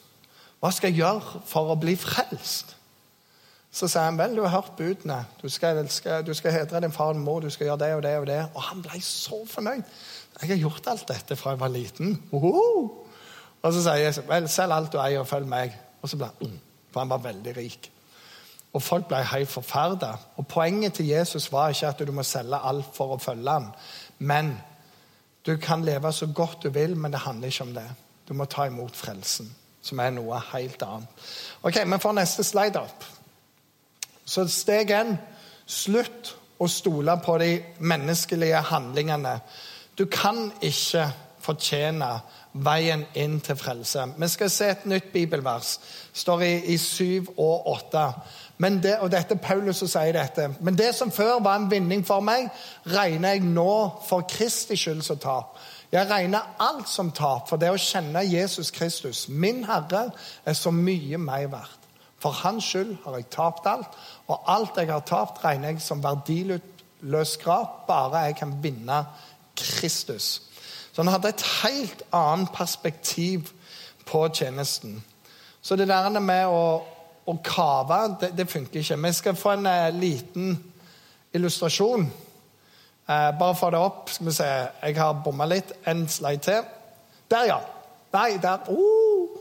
hva 0.60 0.70
skal 0.70 0.92
jeg 0.92 1.00
gjøre 1.00 1.42
for 1.46 1.72
å 1.72 1.80
bli 1.80 1.96
frelst?' 1.96 2.76
Så 3.72 3.88
sa 3.88 4.04
han 4.04 4.18
vel, 4.20 4.36
du 4.36 4.42
har 4.44 4.52
hørt 4.52 4.74
budene. 4.76 5.24
Du 5.42 5.48
skal, 5.48 5.88
skal, 5.88 6.26
du 6.26 6.34
skal 6.34 6.52
hedre 6.52 6.80
din 6.80 6.92
far 6.92 7.14
og 7.14 7.16
mor, 7.16 7.40
du 7.40 7.50
skal 7.50 7.66
gjøre 7.70 7.78
det 7.80 7.94
og 7.94 8.02
det 8.02 8.16
og 8.18 8.26
det. 8.26 8.40
Og 8.54 8.62
han 8.62 8.82
ble 8.84 9.00
så 9.00 9.38
fornøyd. 9.48 9.82
Jeg 10.42 10.48
har 10.50 10.60
gjort 10.60 10.90
alt 10.92 11.08
dette 11.08 11.36
fra 11.36 11.54
jeg 11.54 11.60
var 11.60 11.72
liten. 11.72 12.22
Oho! 12.32 12.52
Og 13.62 13.72
så 13.72 13.80
sier 13.80 14.02
jeg 14.02 14.26
vel, 14.28 14.48
selg 14.48 14.76
alt 14.76 14.92
du 14.92 14.98
eier 15.00 15.22
og 15.22 15.28
følg 15.30 15.48
meg. 15.48 15.72
Og 16.02 16.12
så 16.12 16.20
ble 16.20 16.28
han 16.28 16.52
mm, 16.52 16.60
For 16.92 17.00
han 17.00 17.14
var 17.14 17.24
veldig 17.24 17.56
rik. 17.56 17.88
Og 18.72 18.82
folk 18.82 19.08
ble 19.08 19.22
helt 19.32 19.48
forferda. 19.48 20.12
Og 20.36 20.46
poenget 20.46 20.98
til 20.98 21.08
Jesus 21.08 21.48
var 21.52 21.72
ikke 21.72 21.94
at 21.94 22.04
du 22.04 22.12
må 22.12 22.22
selge 22.28 22.60
alt 22.60 22.92
for 22.96 23.16
å 23.16 23.20
følge 23.20 23.56
ham. 23.56 23.70
Men 24.18 24.52
du 25.46 25.56
kan 25.56 25.84
leve 25.84 26.12
så 26.12 26.28
godt 26.28 26.62
du 26.62 26.70
vil, 26.70 26.96
men 26.96 27.12
det 27.12 27.24
handler 27.24 27.48
ikke 27.48 27.64
om 27.64 27.74
det. 27.74 27.88
Du 28.32 28.36
må 28.36 28.46
ta 28.48 28.64
imot 28.64 28.96
frelsen, 28.96 29.50
som 29.84 29.98
er 30.00 30.14
noe 30.16 30.38
helt 30.54 30.80
annet. 30.86 31.24
Ok, 31.60 31.76
Vi 31.84 31.98
får 32.00 32.12
neste 32.16 32.44
slide 32.44 32.80
opp. 32.80 33.04
Så 34.24 34.46
steg 34.48 34.88
én 34.90 35.18
slutt 35.68 36.30
å 36.56 36.68
stole 36.68 37.12
på 37.20 37.34
de 37.42 37.50
menneskelige 37.78 38.62
handlingene. 38.70 39.34
Du 39.98 40.06
kan 40.06 40.48
ikke 40.64 41.10
fortjene 41.44 42.08
veien 42.52 43.04
inn 43.14 43.36
til 43.44 43.58
frelse. 43.60 44.06
Vi 44.16 44.28
skal 44.28 44.50
se 44.50 44.70
et 44.72 44.86
nytt 44.86 45.12
bibelvers. 45.12 45.78
står 46.12 46.42
i, 46.42 46.54
i 46.72 46.78
7 46.78 47.36
og 47.36 47.66
8. 47.66 48.06
Men 48.58 48.82
det, 48.82 48.96
og 48.98 49.10
dette 49.12 49.34
er 49.34 49.44
Paulus 49.44 49.76
som 49.76 49.88
sier 49.88 50.12
dette. 50.12 50.48
Men 50.60 50.78
det 50.78 50.94
som 50.94 51.10
før 51.10 51.42
var 51.42 51.56
en 51.56 51.70
vinning 51.70 52.06
for 52.06 52.20
meg, 52.20 52.48
regner 52.86 53.28
jeg 53.28 53.44
nå 53.44 53.90
for 54.08 54.24
Kristi 54.24 54.76
skyld 54.76 55.02
som 55.02 55.18
tap. 55.18 55.58
Jeg 55.92 56.08
regner 56.10 56.54
alt 56.62 56.88
som 56.88 57.10
tap, 57.12 57.50
for 57.50 57.60
det 57.60 57.68
å 57.72 57.80
kjenne 57.80 58.24
Jesus 58.24 58.70
Kristus, 58.72 59.26
min 59.28 59.64
Herre, 59.68 60.06
er 60.44 60.56
så 60.56 60.72
mye 60.72 61.20
meg 61.20 61.50
verdt. 61.52 61.78
For 62.22 62.32
hans 62.44 62.70
skyld 62.70 62.94
har 63.04 63.18
jeg 63.18 63.28
tapt 63.34 63.66
alt, 63.66 63.98
og 64.30 64.48
alt 64.48 64.78
jeg 64.78 64.88
har 64.92 65.04
tapt, 65.04 65.42
regner 65.44 65.74
jeg 65.74 65.82
som 65.84 66.00
verdiløs 66.04 67.36
grap, 67.42 67.82
bare 67.88 68.28
jeg 68.28 68.38
kan 68.40 68.54
vinne 68.62 69.02
Kristus. 69.58 70.30
Så 70.92 71.02
han 71.02 71.12
hadde 71.12 71.34
et 71.34 71.44
helt 71.62 72.06
annet 72.14 72.52
perspektiv 72.54 73.50
på 74.06 74.24
tjenesten. 74.32 75.02
Så 75.62 75.76
det 75.76 75.88
der 75.88 76.20
med 76.20 76.46
å 76.46 76.64
å 77.26 77.36
kave, 77.44 78.00
det, 78.20 78.32
det, 78.38 78.48
funker 78.50 78.82
ikke. 78.82 78.98
Vi 78.98 79.12
skal 79.14 79.38
få 79.38 79.54
en 79.54 79.68
uh, 79.68 79.88
liten 79.94 80.56
illustrasjon. 81.34 82.08
Uh, 83.12 83.38
bare 83.38 83.56
få 83.56 83.70
det 83.70 83.78
opp. 83.78 84.10
Skal 84.10 84.26
vi 84.26 84.32
se. 84.32 84.48
Jeg 84.82 84.96
har 84.96 85.20
bomma 85.24 85.46
litt. 85.50 85.72
En 85.86 86.06
slide 86.08 86.42
til. 86.46 86.62
Der, 87.30 87.44
ja. 87.50 87.58
Nei, 88.12 88.36
der. 88.42 88.68
Uh. 88.68 89.38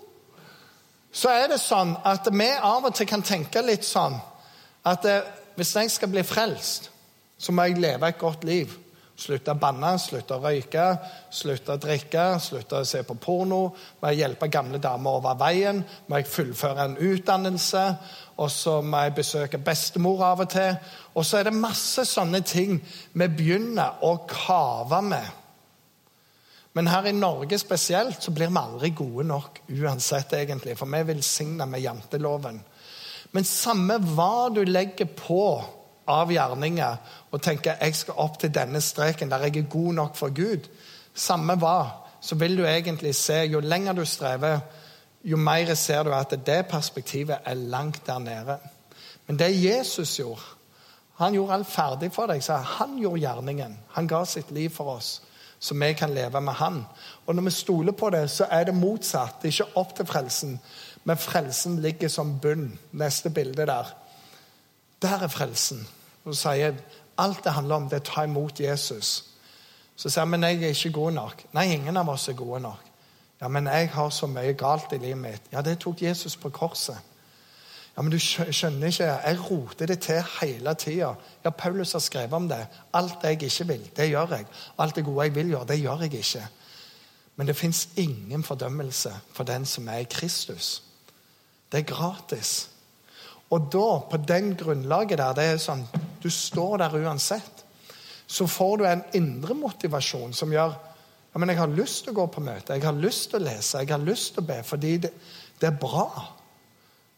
Så 1.11 1.31
er 1.31 1.47
det 1.51 1.59
sånn 1.59 1.95
at 2.07 2.27
vi 2.31 2.47
av 2.55 2.87
og 2.87 2.95
til 2.95 3.07
kan 3.07 3.23
tenke 3.23 3.63
litt 3.63 3.87
sånn 3.87 4.15
at 4.87 5.05
uh, 5.07 5.19
hvis 5.59 5.75
jeg 5.75 5.91
skal 5.91 6.11
bli 6.11 6.23
frelst, 6.25 6.89
så 7.37 7.53
må 7.53 7.67
jeg 7.67 7.81
leve 7.83 8.07
et 8.07 8.19
godt 8.19 8.43
liv. 8.47 8.71
Slutte 9.21 9.53
å 9.53 9.59
banne, 9.59 9.91
slutte 10.01 10.33
å 10.33 10.41
røyke, 10.41 10.85
slutte 11.29 11.75
å 11.75 11.81
drikke, 11.81 12.23
slutte 12.41 12.79
å 12.79 12.87
se 12.87 13.03
på 13.05 13.13
porno. 13.21 13.59
Må 14.01 14.09
jeg 14.09 14.23
hjelpe 14.23 14.49
gamle 14.49 14.79
damer 14.81 15.19
over 15.19 15.35
veien? 15.37 15.83
Må 16.07 16.17
jeg 16.17 16.29
fullføre 16.31 16.87
en 16.87 16.95
utdannelse? 16.97 17.83
Og 18.41 18.49
så 18.49 18.79
må 18.81 19.03
jeg 19.05 19.13
besøke 19.19 19.59
bestemor 19.61 20.23
av 20.25 20.41
og 20.41 20.49
til. 20.49 20.79
Og 21.13 21.27
så 21.27 21.37
er 21.37 21.49
det 21.49 21.59
masse 21.59 22.07
sånne 22.09 22.41
ting 22.41 22.79
vi 23.13 23.27
begynner 23.29 24.01
å 24.07 24.15
kave 24.31 25.03
med. 25.05 25.37
Men 26.73 26.87
her 26.87 27.09
i 27.11 27.13
Norge 27.13 27.59
spesielt 27.59 28.23
så 28.23 28.33
blir 28.33 28.49
vi 28.49 28.57
aldri 28.61 28.89
gode 28.95 29.27
nok 29.27 29.59
uansett, 29.69 30.33
egentlig. 30.39 30.77
For 30.79 30.89
vi 30.89 31.01
er 31.01 31.09
velsigna 31.11 31.67
med 31.69 31.83
janteloven. 31.83 32.57
Men 33.35 33.47
samme 33.47 33.99
hva 34.15 34.49
du 34.49 34.63
legger 34.65 35.13
på 35.13 35.43
av 36.11 36.31
gjerninger 36.31 37.17
og 37.31 37.41
tenker 37.41 37.79
jeg 37.81 37.95
skal 37.95 38.19
opp 38.23 38.37
til 38.41 38.53
denne 38.53 38.81
streken 38.81 39.31
der 39.31 39.47
jeg 39.47 39.63
er 39.63 39.71
god 39.71 39.93
nok 39.97 40.19
for 40.19 40.35
Gud, 40.35 40.67
samme 41.15 41.55
hva, 41.59 41.79
så 42.21 42.35
vil 42.35 42.57
du 42.57 42.65
egentlig 42.65 43.15
se 43.15 43.43
Jo 43.49 43.59
lenger 43.59 43.93
du 43.93 44.05
strever, 44.05 44.59
jo 45.23 45.37
mer 45.37 45.73
ser 45.75 46.03
du 46.03 46.13
at 46.13 46.33
det 46.45 46.65
perspektivet 46.69 47.37
er 47.45 47.53
langt 47.53 48.05
der 48.07 48.19
nede. 48.19 48.57
Men 49.27 49.39
det 49.39 49.63
Jesus 49.63 50.17
gjorde 50.19 50.41
Han 51.15 51.33
gjorde 51.33 51.53
alt 51.53 51.67
ferdig 51.67 52.07
for 52.13 52.25
deg. 52.25 52.43
Så 52.43 52.55
han 52.55 52.95
gjorde 52.97 53.19
gjerningen. 53.21 53.77
Han 53.93 54.07
ga 54.07 54.23
sitt 54.25 54.51
liv 54.51 54.69
for 54.73 54.95
oss, 54.95 55.21
så 55.59 55.75
vi 55.77 55.93
kan 55.93 56.09
leve 56.09 56.41
med 56.41 56.53
han. 56.53 56.85
Og 57.25 57.35
når 57.35 57.43
vi 57.43 57.51
stoler 57.51 57.91
på 57.91 58.09
det, 58.09 58.29
så 58.29 58.47
er 58.49 58.63
det 58.63 58.75
motsatt. 58.75 59.41
Det 59.41 59.47
er 59.47 59.53
ikke 59.53 59.77
opp 59.77 59.95
til 59.95 60.05
frelsen, 60.05 60.59
men 61.03 61.17
frelsen 61.17 61.77
ligger 61.81 62.09
som 62.09 62.39
bunn. 62.39 62.79
Neste 62.91 63.29
bilde 63.29 63.65
der. 63.65 63.93
Der 65.01 65.23
er 65.23 65.27
frelsen. 65.27 65.87
Og 66.25 66.37
sier 66.37 66.77
alt 67.21 67.43
det 67.43 67.53
handler 67.53 67.75
om, 67.75 67.89
det 67.89 67.99
er 67.99 68.05
å 68.05 68.09
ta 68.11 68.23
imot 68.27 68.59
Jesus. 68.59 69.11
Så 69.95 70.09
sier 70.09 70.23
han 70.23 70.31
men 70.33 70.45
jeg 70.47 70.63
er 70.63 70.75
ikke 70.75 70.95
god 70.97 71.15
nok. 71.17 71.45
Nei, 71.53 71.67
ingen 71.75 71.97
av 71.97 72.09
oss 72.09 72.29
er 72.29 72.37
gode 72.37 72.61
nok. 72.63 72.89
Ja, 73.41 73.47
men 73.49 73.67
jeg 73.67 73.89
har 73.89 74.09
så 74.13 74.29
mye 74.29 74.53
galt 74.53 74.93
i 74.93 74.99
livet 75.01 75.17
mitt. 75.17 75.47
Ja, 75.51 75.63
det 75.65 75.79
tok 75.81 76.01
Jesus 76.01 76.37
på 76.37 76.51
korset. 76.53 76.97
Ja, 77.95 78.03
men 78.03 78.13
du 78.13 78.19
skjønner 78.21 78.87
ikke, 78.87 79.07
jeg 79.09 79.39
roter 79.49 79.89
det 79.89 79.97
til 80.05 80.21
hele 80.39 80.73
tida. 80.79 81.11
Ja, 81.43 81.49
Paulus 81.49 81.91
har 81.97 82.03
skrevet 82.05 82.33
om 82.33 82.47
det. 82.49 82.61
Alt 82.93 83.25
jeg 83.25 83.41
ikke 83.43 83.67
vil, 83.67 83.89
det 83.97 84.09
gjør 84.09 84.35
jeg. 84.37 84.45
Alt 84.79 84.95
det 84.95 85.05
gode 85.05 85.25
jeg 85.25 85.35
vil 85.35 85.49
gjøre, 85.55 85.67
det 85.67 85.79
gjør 85.81 86.05
jeg 86.05 86.13
ikke. 86.21 86.45
Men 87.35 87.47
det 87.47 87.57
fins 87.57 87.89
ingen 87.95 88.43
fordømmelse 88.43 89.11
for 89.33 89.43
den 89.43 89.65
som 89.65 89.87
er 89.89 90.05
i 90.05 90.09
Kristus. 90.09 90.83
Det 91.71 91.79
er 91.79 91.93
gratis. 91.93 92.69
Og 93.49 93.67
da, 93.73 93.99
på 94.11 94.17
den 94.27 94.55
grunnlaget 94.55 95.17
der, 95.17 95.33
det 95.35 95.45
er 95.49 95.59
sånn 95.59 95.83
Du 96.21 96.29
står 96.29 96.77
der 96.83 96.95
uansett. 97.01 97.65
Så 98.27 98.47
får 98.47 98.77
du 98.77 98.85
en 98.87 99.03
indre 99.17 99.57
motivasjon 99.57 100.33
som 100.33 100.53
gjør 100.53 100.77
ja, 101.31 101.39
men 101.39 101.49
jeg 101.49 101.61
har 101.61 101.71
lyst 101.71 102.03
til 102.03 102.11
å 102.11 102.17
gå 102.17 102.25
på 102.27 102.41
møte, 102.43 102.75
jeg 102.75 102.83
har 102.83 102.97
lyst 102.99 103.29
til 103.31 103.39
å 103.39 103.45
lese, 103.45 103.79
jeg 103.79 103.91
har 103.93 104.01
lyst 104.03 104.33
til 104.35 104.43
å 104.43 104.47
be, 104.49 104.57
fordi 104.67 104.97
det, 105.05 105.13
det 105.61 105.69
er 105.69 105.77
bra. 105.79 106.09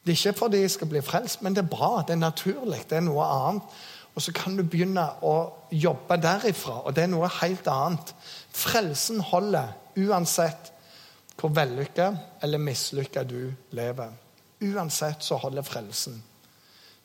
Det 0.04 0.12
er 0.12 0.20
ikke 0.20 0.38
fordi 0.38 0.60
jeg 0.62 0.74
skal 0.76 0.92
bli 0.92 1.02
frelst, 1.02 1.42
men 1.42 1.56
det 1.56 1.64
er 1.64 1.72
bra. 1.72 2.04
Det 2.06 2.14
er 2.14 2.22
naturlig. 2.22 2.84
Det 2.90 3.00
er 3.00 3.06
noe 3.06 3.26
annet. 3.26 3.78
Og 4.14 4.22
så 4.22 4.34
kan 4.36 4.58
du 4.58 4.62
begynne 4.68 5.06
å 5.26 5.36
jobbe 5.74 6.20
derifra, 6.22 6.82
og 6.84 6.94
det 6.94 7.06
er 7.06 7.14
noe 7.14 7.30
helt 7.40 7.70
annet. 7.72 8.12
Frelsen 8.54 9.24
holder 9.32 9.72
uansett 9.98 10.70
hvor 11.40 11.54
vellykka 11.56 12.12
eller 12.46 12.62
mislykka 12.62 13.24
du 13.26 13.48
lever. 13.74 14.12
Uansett 14.62 15.26
så 15.26 15.40
holder 15.42 15.66
frelsen. 15.66 16.20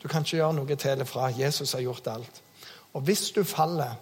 Du 0.02 0.08
kan 0.08 0.22
ikke 0.22 0.36
gjøre 0.36 0.54
noe 0.54 0.76
til 0.76 0.90
eller 0.90 1.08
fra. 1.08 1.30
Jesus 1.34 1.72
har 1.72 1.82
gjort 1.82 2.06
alt. 2.06 2.42
Og 2.94 3.00
hvis 3.00 3.30
du 3.30 3.44
faller, 3.44 3.94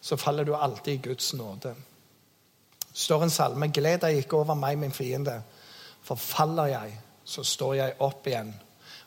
så 0.00 0.16
faller 0.16 0.44
du 0.44 0.54
alltid 0.54 0.92
i 0.92 1.08
Guds 1.08 1.34
nåde. 1.34 1.74
Står 2.92 3.22
en 3.22 3.30
salme 3.30 3.68
Gled 3.72 4.02
deg 4.02 4.18
ikke 4.22 4.36
over 4.36 4.54
meg, 4.54 4.78
min 4.78 4.92
fiende. 4.92 5.40
For 6.02 6.14
faller 6.20 6.66
jeg, 6.66 6.98
så 7.24 7.42
står 7.42 7.74
jeg 7.74 7.96
opp 7.98 8.26
igjen. 8.26 8.52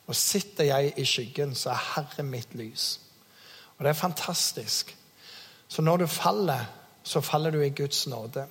Og 0.08 0.16
sitter 0.16 0.64
jeg 0.64 0.94
i 0.98 1.06
skyggen, 1.06 1.56
så 1.56 1.70
er 1.70 1.84
Herre 1.94 2.24
mitt 2.24 2.56
lys. 2.56 3.00
Og 3.78 3.86
det 3.86 3.90
er 3.90 4.00
fantastisk. 4.00 4.96
Så 5.68 5.82
når 5.82 5.98
du 5.98 6.08
faller, 6.08 6.66
så 7.04 7.22
faller 7.22 7.52
du 7.52 7.62
i 7.62 7.70
Guds 7.70 8.08
nåde. 8.08 8.48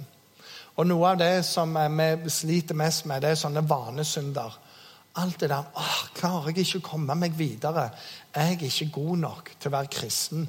Og 0.77 0.87
noe 0.87 1.09
av 1.09 1.19
det 1.19 1.45
som 1.49 1.73
vi 1.75 2.31
sliter 2.31 2.77
mest 2.77 3.07
med, 3.09 3.23
det 3.25 3.33
er 3.33 3.41
sånne 3.41 3.65
vanesynder. 3.69 4.59
Alt 5.17 5.41
det 5.41 5.51
der 5.51 5.65
åh, 5.75 5.99
Klarer 6.17 6.53
jeg 6.53 6.67
ikke 6.67 6.81
å 6.81 6.89
komme 6.91 7.15
meg 7.15 7.37
videre? 7.39 7.91
'Jeg 8.35 8.53
Er 8.53 8.65
ikke 8.69 8.93
god 8.93 9.17
nok 9.17 9.51
til 9.61 9.69
å 9.69 9.77
være 9.77 9.93
kristen? 9.93 10.49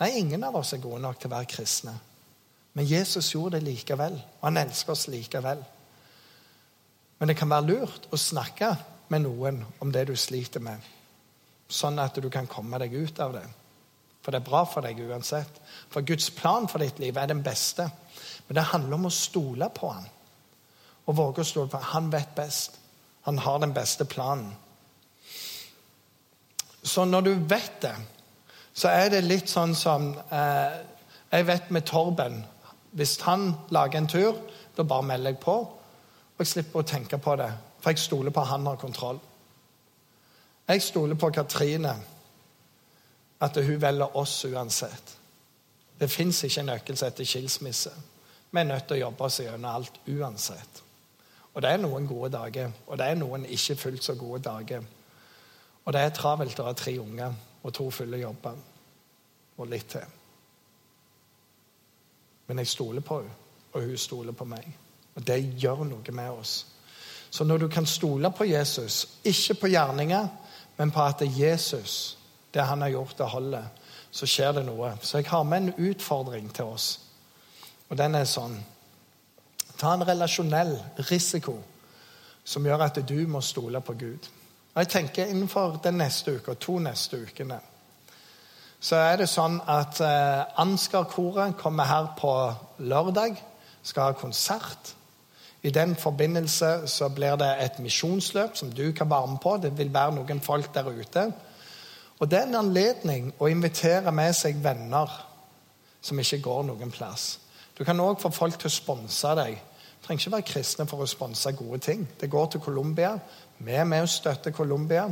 Nei, 0.00 0.10
ingen 0.18 0.44
av 0.44 0.56
oss 0.56 0.72
er 0.72 0.82
gode 0.82 1.00
nok 1.00 1.20
til 1.20 1.30
å 1.30 1.34
være 1.36 1.46
kristne. 1.46 1.92
Men 2.74 2.86
Jesus 2.88 3.30
gjorde 3.34 3.60
det 3.60 3.68
likevel, 3.68 4.12
og 4.40 4.48
han 4.48 4.56
elsker 4.56 4.92
oss 4.92 5.08
likevel. 5.08 5.60
Men 7.18 7.28
det 7.28 7.36
kan 7.36 7.50
være 7.50 7.66
lurt 7.66 8.08
å 8.10 8.16
snakke 8.16 8.76
med 9.08 9.22
noen 9.22 9.60
om 9.80 9.92
det 9.92 10.06
du 10.08 10.16
sliter 10.16 10.60
med, 10.60 10.80
sånn 11.68 12.00
at 12.02 12.16
du 12.18 12.28
kan 12.30 12.48
komme 12.50 12.80
deg 12.82 12.94
ut 12.94 13.20
av 13.20 13.36
det. 13.36 13.44
For 14.22 14.32
det 14.34 14.40
er 14.40 14.50
bra 14.50 14.64
for 14.64 14.86
deg 14.86 15.00
uansett. 15.02 15.60
For 15.90 16.02
Guds 16.06 16.30
plan 16.30 16.68
for 16.70 16.82
ditt 16.82 16.98
liv 17.02 17.16
er 17.16 17.30
den 17.30 17.42
beste. 17.42 17.88
Men 18.48 18.58
det 18.58 18.70
handler 18.70 18.98
om 18.98 19.08
å 19.10 19.14
stole 19.14 19.68
på 19.74 19.90
han. 19.90 20.06
Og 21.06 21.16
våge 21.18 21.42
å 21.42 21.46
stole 21.46 21.70
på 21.70 21.80
han. 21.92 22.10
Vet 22.12 22.34
best. 22.36 22.78
Han 23.22 23.38
har 23.38 23.58
den 23.58 23.74
beste 23.74 24.04
planen. 24.04 24.52
Så 26.82 27.04
når 27.04 27.20
du 27.20 27.34
vet 27.34 27.80
det, 27.82 27.94
så 28.74 28.88
er 28.88 29.12
det 29.12 29.20
litt 29.24 29.50
sånn 29.52 29.74
som 29.76 30.14
eh, 30.32 30.80
Jeg 31.32 31.46
vet 31.46 31.70
med 31.70 31.84
Torben 31.86 32.40
Hvis 32.92 33.20
han 33.22 33.52
lager 33.70 33.98
en 33.98 34.08
tur, 34.08 34.40
da 34.76 34.82
bare 34.82 35.06
melder 35.06 35.32
jeg 35.32 35.40
på. 35.40 35.54
Og 35.62 36.42
jeg 36.42 36.50
slipper 36.50 36.82
å 36.82 36.88
tenke 36.88 37.18
på 37.18 37.36
det, 37.40 37.48
for 37.80 37.92
jeg 37.92 38.02
stoler 38.02 38.34
på 38.34 38.42
at 38.42 38.50
han 38.50 38.66
har 38.66 38.80
kontroll. 38.80 39.20
Jeg 40.68 40.82
stoler 40.82 41.16
på 41.16 41.30
Katrine, 41.30 41.94
at 43.40 43.56
hun 43.56 43.80
velger 43.80 44.16
oss 44.16 44.44
uansett. 44.44 45.16
Det 45.98 46.10
fins 46.10 46.42
ikke 46.44 46.60
en 46.60 46.70
nøkkel 46.72 46.98
etter 47.06 47.28
skilsmisse. 47.28 47.92
Vi 48.50 48.60
er 48.60 48.68
nødt 48.68 48.88
til 48.88 48.98
å 48.98 49.04
jobbe 49.06 49.24
oss 49.24 49.40
gjennom 49.40 49.70
alt 49.70 50.00
uansett. 50.08 50.81
Og 51.54 51.62
det 51.62 51.70
er 51.70 51.80
noen 51.82 52.06
gode 52.08 52.30
dager, 52.32 52.72
og 52.86 52.98
det 52.98 53.06
er 53.06 53.18
noen 53.20 53.44
ikke 53.44 53.76
fullt 53.76 54.04
så 54.04 54.14
gode 54.16 54.40
dager. 54.42 54.84
Og 55.84 55.92
det 55.92 56.00
er 56.00 56.14
travelt 56.16 56.60
å 56.60 56.68
ha 56.70 56.72
tre 56.76 56.94
unger 57.00 57.34
og 57.62 57.74
to 57.74 57.90
fulle 57.90 58.20
jobber. 58.22 58.56
Og 59.58 59.68
litt 59.68 59.90
til. 59.92 60.06
Men 62.48 62.58
jeg 62.58 62.72
stoler 62.72 63.04
på 63.04 63.20
henne, 63.20 63.34
og 63.72 63.84
hun 63.84 63.98
stoler 63.98 64.32
på 64.32 64.44
meg. 64.48 64.64
Og 65.14 65.26
det 65.26 65.38
gjør 65.60 65.84
noe 65.84 66.14
med 66.16 66.30
oss. 66.30 66.54
Så 67.30 67.44
når 67.44 67.58
du 67.58 67.68
kan 67.68 67.86
stole 67.86 68.30
på 68.32 68.44
Jesus, 68.44 69.06
ikke 69.24 69.54
på 69.60 69.70
gjerninger, 69.72 70.28
men 70.76 70.90
på 70.90 71.00
at 71.04 71.20
det 71.20 71.28
er 71.28 71.38
Jesus, 71.50 72.18
det 72.54 72.64
han 72.68 72.80
har 72.80 72.88
gjort, 72.88 73.18
det 73.18 73.26
holder, 73.26 73.64
så 74.10 74.26
skjer 74.26 74.52
det 74.52 74.64
noe. 74.66 74.92
Så 75.00 75.18
jeg 75.18 75.28
har 75.28 75.42
med 75.42 75.62
en 75.62 75.88
utfordring 75.90 76.50
til 76.54 76.64
oss. 76.64 77.00
Og 77.88 77.96
den 77.98 78.14
er 78.14 78.28
sånn 78.28 78.58
Ta 79.82 79.96
en 79.96 80.06
relasjonell 80.06 80.76
risiko 81.10 81.56
som 82.44 82.66
gjør 82.66 82.86
at 82.86 83.02
du 83.08 83.18
må 83.26 83.42
stole 83.42 83.80
på 83.82 83.96
Gud. 83.98 84.30
Og 84.72 84.80
jeg 84.80 84.88
tenker 84.88 85.26
Innenfor 85.26 85.80
den 85.82 85.98
neste 85.98 86.38
uka, 86.38 86.54
to 86.54 86.78
neste 86.78 87.18
ukene 87.18 87.58
så 88.82 88.98
er 88.98 89.20
det 89.20 89.28
sånn 89.30 89.60
at 89.70 90.00
eh, 90.02 90.58
Ansgar-koret 90.58 91.54
kommer 91.60 91.86
her 91.86 92.08
på 92.18 92.32
lørdag. 92.82 93.36
Skal 93.82 94.10
ha 94.10 94.16
konsert. 94.18 94.94
I 95.62 95.70
den 95.70 95.94
forbindelse 95.94 96.88
så 96.90 97.06
blir 97.14 97.36
det 97.38 97.50
et 97.62 97.78
misjonsløp 97.78 98.56
som 98.58 98.72
du 98.74 98.88
kan 98.90 99.10
være 99.10 99.28
med 99.30 99.40
på. 99.42 99.54
Det 99.62 99.70
vil 99.78 99.92
være 99.94 100.16
noen 100.16 100.42
folk 100.42 100.72
der 100.74 100.90
ute. 100.90 101.28
Og 102.18 102.30
det 102.30 102.40
er 102.40 102.48
en 102.48 102.58
anledning 102.64 103.30
å 103.38 103.50
invitere 103.50 104.10
med 104.14 104.34
seg 104.34 104.58
venner 104.62 105.14
som 106.02 106.18
ikke 106.18 106.42
går 106.42 106.66
noen 106.66 106.90
plass. 106.90 107.36
Du 107.78 107.84
kan 107.86 108.02
òg 108.02 108.18
få 108.18 108.34
folk 108.34 108.58
til 108.58 108.70
å 108.70 108.74
sponse 108.74 109.36
deg. 109.38 109.62
Trenger 110.02 110.20
ikke 110.20 110.32
være 110.36 110.46
kristne 110.46 110.86
for 110.90 111.04
å 111.04 111.06
sponse 111.06 111.52
gode 111.54 111.78
ting. 111.78 112.06
Det 112.20 112.30
går 112.30 112.46
til 112.46 112.60
Colombia. 112.60 113.12
Vi 113.58 113.72
er 113.72 113.84
med 113.86 114.02
og 114.02 114.08
støtter 114.10 114.50
Colombia. 114.50 115.06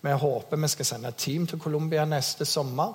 Vi 0.00 0.12
håper 0.12 0.56
vi 0.56 0.68
skal 0.68 0.84
sende 0.84 1.08
et 1.08 1.20
team 1.20 1.46
til 1.46 1.58
Colombia 1.58 2.04
neste 2.04 2.44
sommer. 2.44 2.94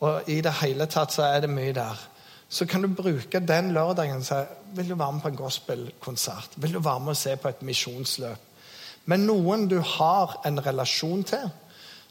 Og 0.00 0.30
i 0.30 0.40
det 0.40 0.52
hele 0.62 0.86
tatt 0.86 1.12
så 1.12 1.26
er 1.26 1.44
det 1.44 1.50
mye 1.50 1.74
der. 1.76 2.08
Så 2.48 2.66
kan 2.66 2.82
du 2.82 2.88
bruke 2.88 3.40
den 3.40 3.72
lørdagen 3.76 4.24
si 4.24 4.38
vil 4.74 4.88
du 4.88 4.94
være 4.94 5.12
med 5.12 5.22
på 5.22 5.28
en 5.28 5.36
gospelkonsert. 5.36 6.56
Vil 6.56 6.72
du 6.72 6.80
være 6.80 7.00
med 7.00 7.12
og 7.12 7.16
se 7.16 7.36
på 7.36 7.48
et 7.48 7.62
misjonsløp? 7.62 8.44
Men 9.04 9.26
noen 9.26 9.68
du 9.68 9.78
har 9.80 10.40
en 10.46 10.60
relasjon 10.66 11.24
til, 11.24 11.44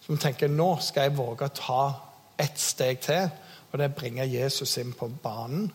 som 0.05 0.17
tenker 0.17 0.49
nå 0.49 0.77
skal 0.81 1.07
jeg 1.07 1.17
våge 1.17 1.45
å 1.45 1.53
ta 1.53 1.81
ett 2.37 2.59
steg 2.59 3.01
til, 3.05 3.29
og 3.71 3.79
det 3.79 3.91
bringer 3.95 4.25
Jesus 4.25 4.77
inn 4.77 4.93
på 4.97 5.09
banen. 5.23 5.71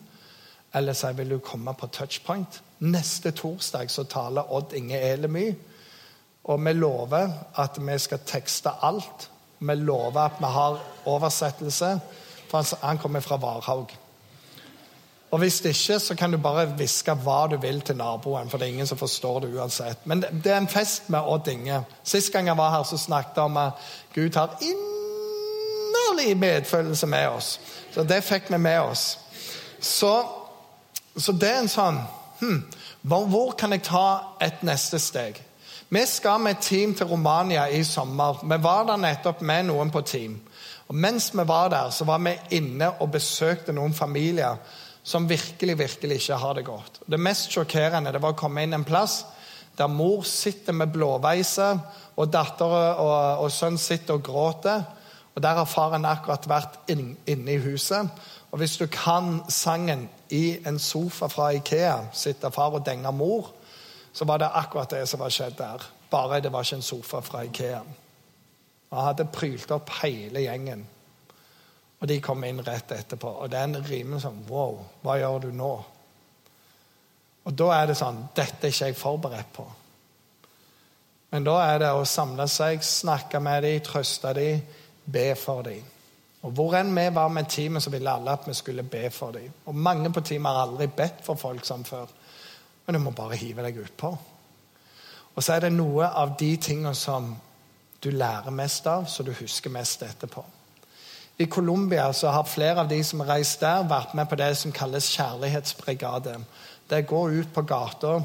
Eller 0.73 0.93
si 0.93 1.07
vil 1.13 1.29
du 1.29 1.39
komme 1.39 1.73
på 1.73 1.87
touchpoint. 1.87 2.61
Neste 2.79 3.31
torsdag 3.31 3.91
så 3.91 4.03
taler 4.03 4.51
Odd 4.51 4.73
Inge 4.73 4.99
Elemy 4.99 5.53
og 6.43 6.65
vi 6.65 6.73
lover 6.73 7.29
at 7.55 7.77
vi 7.79 7.97
skal 7.99 8.19
tekste 8.27 8.71
alt. 8.81 9.29
Vi 9.59 9.75
lover 9.75 10.21
at 10.21 10.39
vi 10.39 10.45
har 10.45 10.79
oversettelse, 11.05 11.99
for 12.49 12.85
han 12.85 12.97
kommer 12.97 13.19
fra 13.19 13.35
Varhaug. 13.35 13.87
Og 15.31 15.39
Hvis 15.39 15.65
ikke, 15.65 15.99
så 15.99 16.15
kan 16.15 16.31
du 16.31 16.37
bare 16.37 16.65
hviske 16.65 17.13
hva 17.13 17.47
du 17.47 17.57
vil 17.57 17.81
til 17.81 17.95
naboen, 17.97 18.49
for 18.49 18.57
det 18.57 18.67
er 18.67 18.71
ingen 18.71 18.87
som 18.87 18.97
forstår 18.97 19.39
det 19.39 19.55
uansett. 19.55 20.05
Men 20.05 20.21
det 20.21 20.51
er 20.51 20.57
en 20.57 20.67
fest 20.67 21.09
med 21.09 21.19
Odd 21.19 21.47
Inge. 21.47 21.83
Sist 22.03 22.31
gang 22.31 22.47
jeg 22.47 22.57
var 22.57 22.69
her, 22.69 22.83
så 22.83 22.97
snakket 22.97 23.31
jeg 23.35 23.43
om 23.43 23.57
at 23.57 23.71
Gud 24.13 24.35
har 24.35 24.57
inderlig 24.61 26.37
medfølelse 26.37 27.07
med 27.07 27.27
oss. 27.27 27.59
Så 27.93 28.03
det 28.03 28.23
fikk 28.23 28.51
vi 28.51 28.57
med 28.57 28.79
oss. 28.79 29.19
Så, 29.79 30.23
så 31.21 31.35
det 31.37 31.49
er 31.49 31.59
en 31.61 31.69
sånn 31.69 31.99
hm, 32.39 32.61
Hvor 33.05 33.53
kan 33.57 33.75
jeg 33.75 33.83
ta 33.85 34.35
et 34.41 34.63
neste 34.65 34.99
steg? 34.99 35.37
Vi 35.93 36.05
skal 36.09 36.41
med 36.41 36.61
team 36.61 36.95
til 36.97 37.11
Romania 37.11 37.67
i 37.69 37.83
sommer. 37.85 38.39
Vi 38.41 38.57
var 38.63 38.87
der 38.87 38.97
nettopp 38.97 39.43
med 39.45 39.67
noen 39.67 39.91
på 39.93 40.01
team. 40.01 40.39
Og 40.87 40.95
Mens 40.95 41.29
vi 41.35 41.45
var 41.45 41.69
der, 41.69 41.91
så 41.93 42.05
var 42.05 42.23
vi 42.23 42.33
inne 42.57 42.89
og 42.99 43.11
besøkte 43.13 43.75
noen 43.75 43.93
familier 43.93 44.57
som 45.03 45.29
virkelig 45.29 45.77
virkelig 45.77 46.15
ikke 46.21 46.39
har 46.39 46.57
det 46.57 46.65
godt. 46.65 46.99
Det 47.05 47.19
mest 47.19 47.51
sjokkerende 47.51 48.11
det 48.15 48.21
var 48.23 48.33
å 48.33 48.39
komme 48.39 48.63
inn 48.63 48.73
en 48.73 48.87
plass 48.87 49.21
der 49.77 49.87
mor 49.89 50.21
sitter 50.21 50.73
med 50.73 50.91
blåveiser, 50.93 51.79
og 52.15 52.29
datter 52.29 52.65
og, 53.01 53.39
og 53.41 53.51
sønn 53.51 53.77
sitter 53.81 54.19
og 54.19 54.25
gråter. 54.25 54.83
Og 55.33 55.41
Der 55.41 55.57
har 55.57 55.65
faren 55.65 56.05
akkurat 56.05 56.45
vært 56.49 56.75
inn, 56.93 57.15
inne 57.25 57.55
i 57.55 57.61
huset. 57.61 58.05
Og 58.53 58.57
Hvis 58.57 58.77
du 58.77 58.85
kan 58.85 59.41
sangen 59.49 60.09
'I 60.29 60.67
en 60.67 60.79
sofa 60.79 61.27
fra 61.27 61.49
Ikea 61.49 61.97
sitter 62.11 62.49
far 62.49 62.69
og 62.69 62.85
denger 62.85 63.11
mor', 63.11 63.51
så 64.13 64.25
var 64.25 64.37
det 64.37 64.49
akkurat 64.53 64.89
det 64.89 65.09
som 65.09 65.19
var 65.19 65.29
skjedd 65.29 65.57
der. 65.57 65.91
Bare 66.11 66.39
det 66.39 66.51
var 66.51 66.61
ikke 66.61 66.75
en 66.75 66.81
sofa 66.81 67.19
fra 67.19 67.41
Ikea. 67.41 67.79
Han 68.91 69.03
hadde 69.03 69.25
prylt 69.25 69.71
opp 69.71 69.89
hele 69.89 70.39
gjengen. 70.39 70.87
Og 71.99 72.07
de 72.07 72.21
kom 72.21 72.43
inn 72.43 72.67
rett 72.67 72.91
etterpå. 72.91 73.27
Og 73.27 73.51
det 73.51 73.59
er 73.59 73.63
en 73.63 73.85
rimelig 73.89 74.21
sånn 74.21 74.45
Wow, 74.49 74.85
hva 75.01 75.17
gjør 75.17 75.39
du 75.39 75.51
nå? 75.51 75.83
Og 77.45 77.57
da 77.57 77.71
er 77.71 77.87
det 77.87 77.97
sånn 77.97 78.27
Dette 78.35 78.67
er 78.67 78.71
ikke 78.71 78.85
jeg 78.85 78.95
forberedt 78.95 79.53
på. 79.53 79.65
Men 81.31 81.43
da 81.43 81.57
er 81.73 81.79
det 81.79 81.91
å 81.91 82.05
samle 82.05 82.47
seg, 82.47 82.83
snakke 82.83 83.39
med 83.39 83.63
dem, 83.63 83.79
trøste 83.79 84.33
dem, 84.33 84.61
be 85.05 85.35
for 85.35 85.63
dem. 85.63 85.92
Og 86.43 86.51
Hvor 86.51 86.75
enn 86.75 86.91
vi 86.95 87.07
var 87.15 87.27
med 87.31 87.47
teamet, 87.49 87.83
så 87.83 87.89
ville 87.89 88.11
alle 88.11 88.31
at 88.31 88.47
vi 88.47 88.53
skulle 88.53 88.83
be 88.83 89.09
for 89.11 89.31
dem. 89.31 89.51
Og 89.65 89.75
mange 89.75 90.11
på 90.11 90.21
teamet 90.21 90.51
har 90.51 90.65
aldri 90.67 90.87
bedt 90.87 91.23
for 91.23 91.39
folk 91.39 91.65
som 91.65 91.85
før. 91.87 92.05
Men 92.85 92.95
du 92.95 92.99
må 92.99 93.11
bare 93.15 93.39
hive 93.39 93.63
deg 93.63 93.79
utpå. 93.85 94.17
Og 95.35 95.43
så 95.43 95.53
er 95.53 95.65
det 95.65 95.73
noe 95.73 96.07
av 96.07 96.35
de 96.39 96.55
tingene 96.57 96.93
som 96.95 97.31
du 98.03 98.11
lærer 98.11 98.51
mest 98.51 98.87
av, 98.87 99.07
så 99.07 99.23
du 99.23 99.31
husker 99.31 99.71
mest 99.71 100.03
etterpå. 100.03 100.43
I 101.39 101.45
Colombia 101.45 102.11
har 102.11 102.43
flere 102.43 102.83
av 102.83 102.89
de 102.89 102.99
som 103.03 103.23
har 103.23 103.37
reist 103.37 103.61
der, 103.61 103.87
vært 103.89 104.13
med 104.13 104.27
på 104.29 104.37
det 104.37 104.51
som 104.57 104.71
kalles 104.71 105.07
kjærlighetsbrigade. 105.15 106.35
Det 106.89 106.97
er 106.97 107.07
å 107.07 107.09
gå 107.09 107.21
ut 107.39 107.53
på 107.55 107.63
gata, 107.65 108.19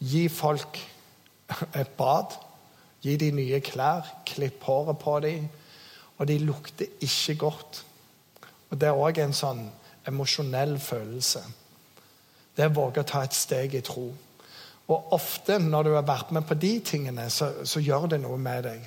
gi 0.00 0.24
folk 0.28 0.80
et 1.76 1.92
bad, 1.98 2.34
gi 3.04 3.16
dem 3.20 3.36
nye 3.36 3.60
klær, 3.60 4.08
klipp 4.26 4.64
håret 4.64 4.98
på 4.98 5.20
dem. 5.20 5.46
Og 6.20 6.28
de 6.28 6.36
lukter 6.38 6.86
ikke 7.00 7.38
godt. 7.40 7.84
Og 8.70 8.80
Det 8.80 8.88
er 8.88 8.98
òg 8.98 9.18
en 9.18 9.34
sånn 9.34 9.64
emosjonell 10.06 10.76
følelse. 10.80 11.42
Det 12.56 12.64
er 12.64 12.72
å 12.72 12.76
våge 12.76 13.02
å 13.02 13.08
ta 13.08 13.22
et 13.24 13.36
steg 13.36 13.74
i 13.74 13.82
tro. 13.84 14.10
Og 14.90 15.12
ofte 15.14 15.58
når 15.62 15.86
du 15.86 15.92
har 15.94 16.06
vært 16.06 16.32
med 16.34 16.46
på 16.46 16.56
de 16.58 16.72
tingene, 16.84 17.28
så, 17.30 17.52
så 17.64 17.80
gjør 17.80 18.08
det 18.10 18.20
noe 18.22 18.38
med 18.38 18.66
deg. 18.66 18.82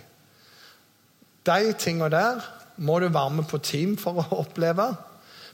De 1.47 1.73
tingene 1.79 2.11
der 2.11 2.43
må 2.77 2.99
du 2.99 3.07
være 3.07 3.39
med 3.39 3.47
på 3.49 3.59
team 3.63 3.95
for 3.99 4.19
å 4.19 4.41
oppleve. 4.43 4.91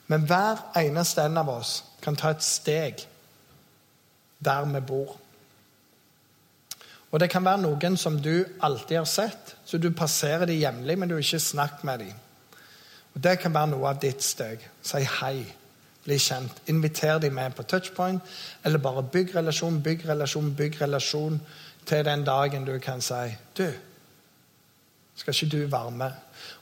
Men 0.09 0.25
hver 0.25 0.61
eneste 0.79 1.25
en 1.25 1.37
av 1.37 1.49
oss 1.53 1.79
kan 2.01 2.17
ta 2.17 2.33
et 2.33 2.45
steg 2.45 3.05
der 4.39 4.65
vi 4.73 4.81
bor. 4.81 5.15
Og 7.11 7.19
Det 7.19 7.29
kan 7.29 7.45
være 7.45 7.61
noen 7.61 7.97
som 7.97 8.19
du 8.21 8.45
alltid 8.61 8.97
har 8.97 9.05
sett, 9.05 9.55
så 9.65 9.77
du 9.77 9.89
passerer 9.91 10.45
dem 10.45 10.59
jevnlig, 10.59 10.97
men 10.97 11.09
du 11.09 11.15
har 11.15 11.23
ikke 11.23 11.39
snakket 11.39 11.83
med 11.83 11.99
dem. 11.99 12.13
Og 13.15 13.23
Det 13.23 13.39
kan 13.39 13.53
være 13.53 13.67
noe 13.67 13.89
av 13.89 14.01
ditt 14.01 14.23
steg. 14.23 14.69
Si 14.81 15.01
hei. 15.21 15.45
Bli 16.05 16.17
kjent. 16.17 16.61
Inviter 16.67 17.19
dem 17.19 17.33
med 17.33 17.55
på 17.55 17.63
touchpoint, 17.63 18.21
eller 18.63 18.79
bare 18.79 19.03
bygg 19.03 19.35
relasjon, 19.35 19.81
bygg 19.83 20.07
relasjon, 20.09 20.55
bygg 20.55 20.81
relasjon 20.81 21.41
til 21.85 22.05
den 22.05 22.23
dagen 22.25 22.65
du 22.65 22.79
kan 22.79 23.01
si 23.01 23.35
Du, 23.57 23.67
skal 25.15 25.33
ikke 25.33 25.57
du 25.57 25.67
være 25.67 25.91
med? 25.91 26.11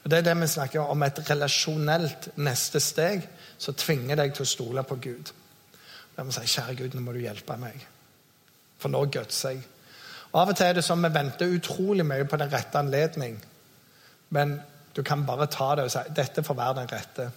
Og 0.04 0.12
Det 0.12 0.18
er 0.18 0.22
det 0.22 0.42
vi 0.42 0.48
snakker 0.48 0.80
om 0.80 1.04
et 1.04 1.30
relasjonelt 1.30 2.30
neste 2.38 2.80
steg 2.80 3.28
som 3.58 3.74
tvinger 3.74 4.16
deg 4.16 4.34
til 4.34 4.42
å 4.42 4.50
stole 4.50 4.84
på 4.84 4.96
Gud. 4.96 5.32
Da 6.16 6.24
må 6.24 6.32
vi 6.32 6.40
si, 6.40 6.56
kjære 6.56 6.76
Gud, 6.76 6.96
nå 6.96 7.02
må 7.02 7.14
du 7.14 7.20
hjelpe 7.20 7.58
meg. 7.58 7.86
For 8.78 8.90
nå 8.90 9.06
gutser 9.06 9.50
jeg. 9.50 9.62
Av 10.38 10.52
og 10.52 10.58
til 10.58 10.70
er 10.70 10.78
det 10.78 10.86
sånn 10.86 11.02
vi 11.02 11.14
venter 11.14 11.54
utrolig 11.58 12.06
mye 12.06 12.28
på 12.30 12.38
den 12.38 12.52
rette 12.52 12.78
anledning. 12.78 13.38
Men 14.30 14.60
du 14.94 15.02
kan 15.04 15.26
bare 15.26 15.50
ta 15.50 15.74
det 15.76 15.88
og 15.88 15.94
si 15.94 16.04
dette 16.14 16.44
får 16.46 16.58
være 16.58 16.80
den 16.82 16.90
rette 16.94 17.30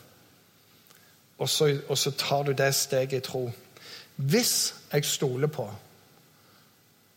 og 1.40 1.48
så, 1.48 1.70
og 1.88 1.98
så 1.98 2.10
tar 2.10 2.42
du 2.42 2.52
det 2.52 2.74
steget 2.74 3.12
i 3.12 3.20
tro. 3.24 3.50
Hvis 4.16 4.74
jeg 4.92 5.04
stoler 5.04 5.48
på 5.48 5.70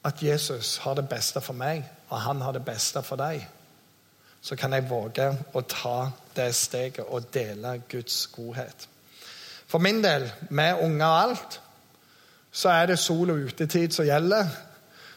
at 0.04 0.24
Jesus 0.24 0.78
har 0.78 0.94
det 0.94 1.10
beste 1.10 1.42
for 1.42 1.54
meg, 1.54 1.84
og 2.10 2.22
han 2.22 2.42
har 2.42 2.52
det 2.56 2.64
beste 2.66 3.04
for 3.04 3.20
deg, 3.20 3.44
så 4.42 4.56
kan 4.56 4.74
jeg 4.74 4.88
våge 4.90 5.28
å 5.54 5.62
ta 5.68 5.98
det 6.36 6.50
steget 6.56 7.06
og 7.08 7.28
dele 7.34 7.82
Guds 7.92 8.28
godhet. 8.28 8.88
For 9.68 9.80
min 9.80 10.04
del, 10.04 10.30
med 10.50 10.80
unger 10.84 11.06
og 11.06 11.22
alt, 11.22 11.60
så 12.52 12.70
er 12.70 12.86
det 12.86 13.00
sol- 13.00 13.32
og 13.32 13.48
utetid 13.48 13.92
som 13.92 14.06
gjelder. 14.06 14.48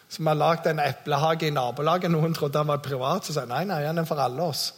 Vi 0.09 0.25
har 0.25 0.39
lagd 0.39 0.67
en 0.71 0.81
eplehage 0.81 1.49
i 1.49 1.55
nabolaget. 1.55 2.11
Noen 2.11 2.35
trodde 2.35 2.61
han 2.61 2.71
var 2.71 2.83
privat. 2.85 3.27
Så 3.27 3.35
sa 3.35 3.43
jeg 3.45 3.51
nei, 3.51 3.65
nei, 3.69 3.83
han 3.89 3.99
er 3.99 4.07
for 4.09 4.23
alle 4.23 4.45
oss. 4.47 4.69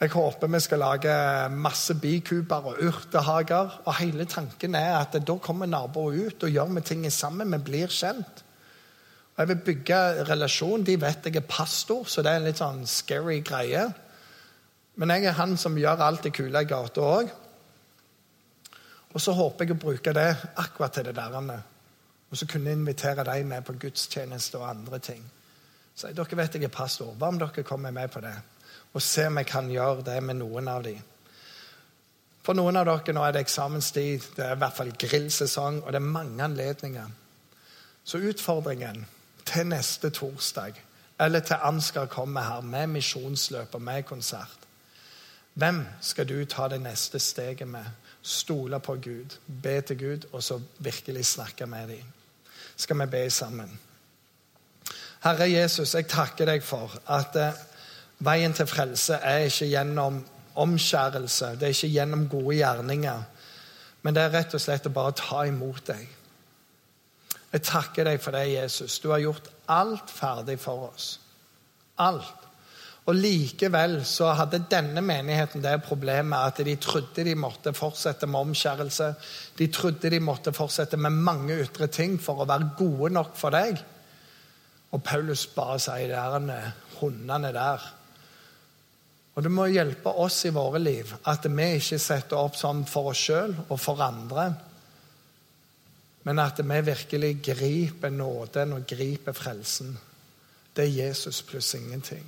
Jeg 0.00 0.10
håper 0.12 0.50
vi 0.50 0.60
skal 0.60 0.82
lage 0.82 1.12
masse 1.54 1.94
bikuber 1.96 2.68
og 2.70 2.80
urtehager. 2.84 3.78
Og 3.86 3.96
hele 4.00 4.26
tanken 4.28 4.76
er 4.76 4.98
at 4.98 5.16
da 5.16 5.36
kommer 5.40 5.70
naboer 5.70 6.26
ut 6.28 6.44
og 6.44 6.52
gjør 6.52 6.74
vi 6.76 6.84
ting 6.84 7.06
sammen. 7.12 7.52
Vi 7.56 7.62
blir 7.70 7.88
kjent. 7.88 8.44
Og 9.34 9.38
Jeg 9.38 9.48
vil 9.48 9.62
bygge 9.70 10.00
relasjon. 10.28 10.84
De 10.84 11.00
vet 11.00 11.26
jeg 11.26 11.36
er 11.40 11.48
pastor, 11.48 12.04
så 12.04 12.22
det 12.22 12.32
er 12.32 12.42
en 12.42 12.48
litt 12.50 12.60
sånn 12.60 12.84
scary 12.86 13.40
greie. 13.40 13.88
Men 15.00 15.10
jeg 15.10 15.30
er 15.30 15.38
han 15.40 15.56
som 15.58 15.78
gjør 15.78 16.04
alt 16.06 16.28
det 16.28 16.34
kule 16.36 16.60
i 16.60 16.68
gata 16.70 17.00
òg. 17.00 17.32
Og 19.14 19.22
så 19.22 19.32
håper 19.34 19.64
jeg 19.64 19.74
å 19.74 19.80
bruke 19.80 20.12
det 20.14 20.30
akkurat 20.58 20.92
til 20.92 21.08
det 21.08 21.16
der. 21.16 21.64
Og 22.30 22.36
så 22.36 22.46
kunne 22.46 22.70
jeg 22.70 22.78
invitere 22.78 23.24
dem 23.24 23.46
med 23.46 23.62
på 23.62 23.72
gudstjeneste 23.72 24.58
og 24.58 24.68
andre 24.70 24.98
ting. 24.98 25.24
Så 25.94 26.10
dere 26.10 26.36
vet 26.36 26.54
jeg 26.54 26.64
er 26.64 26.72
pastor. 26.74 27.14
Hva 27.14 27.30
om 27.30 27.38
dere 27.38 27.62
kommer 27.62 27.90
med 27.94 28.08
på 28.10 28.20
det? 28.20 28.34
Og 28.94 29.02
se 29.02 29.26
om 29.26 29.38
jeg 29.38 29.46
kan 29.46 29.70
gjøre 29.70 30.02
det 30.06 30.22
med 30.22 30.40
noen 30.40 30.68
av 30.68 30.82
dem. 30.84 30.98
For 32.44 32.54
noen 32.54 32.76
av 32.76 32.86
dere 32.88 33.14
nå 33.14 33.22
er 33.24 33.32
det 33.32 33.44
eksamenstid, 33.46 34.26
det 34.36 34.44
er 34.44 34.56
i 34.56 34.60
hvert 34.60 34.76
fall 34.76 34.92
grillsesong, 34.98 35.82
og 35.82 35.92
det 35.92 36.00
er 36.00 36.12
mange 36.16 36.44
anledninger. 36.44 37.06
Så 38.04 38.18
utfordringen 38.18 39.06
til 39.46 39.66
neste 39.66 40.10
torsdag, 40.10 40.82
eller 41.20 41.40
til 41.40 41.62
Ansgar 41.62 42.06
kommer 42.06 42.42
her 42.42 42.60
med 42.60 42.86
misjonsløp 42.86 43.74
og 43.74 43.82
med 43.82 44.02
konsert 44.02 44.60
Hvem 45.54 45.84
skal 46.00 46.28
du 46.28 46.44
ta 46.44 46.68
det 46.68 46.80
neste 46.82 47.18
steget 47.18 47.68
med? 47.68 47.84
Stole 48.24 48.80
på 48.80 48.94
Gud, 49.04 49.36
be 49.62 49.80
til 49.80 49.98
Gud, 50.00 50.28
og 50.32 50.42
så 50.42 50.60
virkelig 50.78 51.26
snakke 51.26 51.66
med 51.66 51.88
dem. 51.88 52.12
Skal 52.76 52.98
vi 53.00 53.06
be 53.06 53.30
sammen? 53.30 53.80
Herre 55.24 55.50
Jesus, 55.50 55.94
jeg 55.94 56.08
takker 56.08 56.48
deg 56.48 56.64
for 56.64 56.92
at 57.12 57.36
eh, 57.36 57.60
veien 58.24 58.52
til 58.56 58.68
frelse 58.68 59.18
er 59.20 59.46
ikke 59.48 59.68
gjennom 59.68 60.22
omskjærelse, 60.60 61.54
det 61.60 61.68
er 61.68 61.76
ikke 61.76 61.92
gjennom 61.98 62.26
gode 62.28 62.56
gjerninger, 62.56 63.22
men 64.02 64.16
det 64.16 64.22
er 64.22 64.34
rett 64.38 64.56
og 64.56 64.60
slett 64.60 64.88
å 64.88 64.92
bare 64.94 65.16
ta 65.20 65.44
imot 65.48 65.86
deg. 65.88 66.08
Jeg 67.54 67.62
takker 67.62 68.08
deg 68.08 68.20
for 68.20 68.36
det, 68.36 68.48
Jesus. 68.52 68.98
Du 69.00 69.10
har 69.12 69.22
gjort 69.22 69.48
alt 69.70 70.10
ferdig 70.10 70.58
for 70.60 70.88
oss. 70.88 71.20
Alt. 72.02 72.43
Og 73.04 73.18
Likevel 73.18 73.98
så 74.08 74.30
hadde 74.32 74.62
denne 74.70 75.02
menigheten 75.04 75.60
det 75.64 75.74
problemet 75.84 76.40
at 76.40 76.62
de 76.64 76.76
trodde 76.80 77.24
de 77.26 77.34
måtte 77.36 77.74
fortsette 77.76 78.26
med 78.26 78.46
omskjærelse. 78.48 79.10
De 79.58 79.66
trodde 79.68 80.10
de 80.10 80.20
måtte 80.24 80.54
fortsette 80.56 80.96
med 80.96 81.12
mange 81.26 81.58
ytre 81.66 81.90
ting 81.92 82.16
for 82.20 82.40
å 82.40 82.48
være 82.48 82.70
gode 82.78 83.10
nok 83.12 83.34
for 83.36 83.52
deg. 83.52 83.76
Og 84.96 85.02
Paulus 85.04 85.44
bare 85.52 85.76
sier 85.82 86.14
det 86.14 86.16
er 86.16 86.72
hundene 87.00 87.52
der. 87.52 87.84
Og 89.34 89.42
det 89.42 89.50
må 89.52 89.66
hjelpe 89.68 90.12
oss 90.22 90.44
i 90.46 90.54
våre 90.54 90.80
liv 90.80 91.10
at 91.28 91.44
vi 91.50 91.66
ikke 91.76 91.98
setter 92.00 92.38
opp 92.38 92.56
sånn 92.56 92.84
for 92.88 93.10
oss 93.10 93.24
sjøl 93.26 93.52
og 93.66 93.74
for 93.82 94.00
andre, 94.04 94.46
men 96.24 96.40
at 96.40 96.62
vi 96.62 96.78
virkelig 96.86 97.32
griper 97.44 98.14
nåden 98.14 98.78
og 98.78 98.86
griper 98.88 99.36
frelsen. 99.36 99.90
Det 100.72 100.86
er 100.86 100.96
Jesus 101.10 101.42
pluss 101.44 101.74
ingenting. 101.76 102.24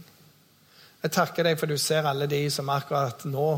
Jeg 1.03 1.13
takker 1.13 1.47
deg 1.47 1.59
for 1.61 1.71
du 1.71 1.77
ser 1.79 2.09
alle 2.09 2.29
de 2.31 2.43
som 2.51 2.71
akkurat 2.73 3.25
nå 3.29 3.49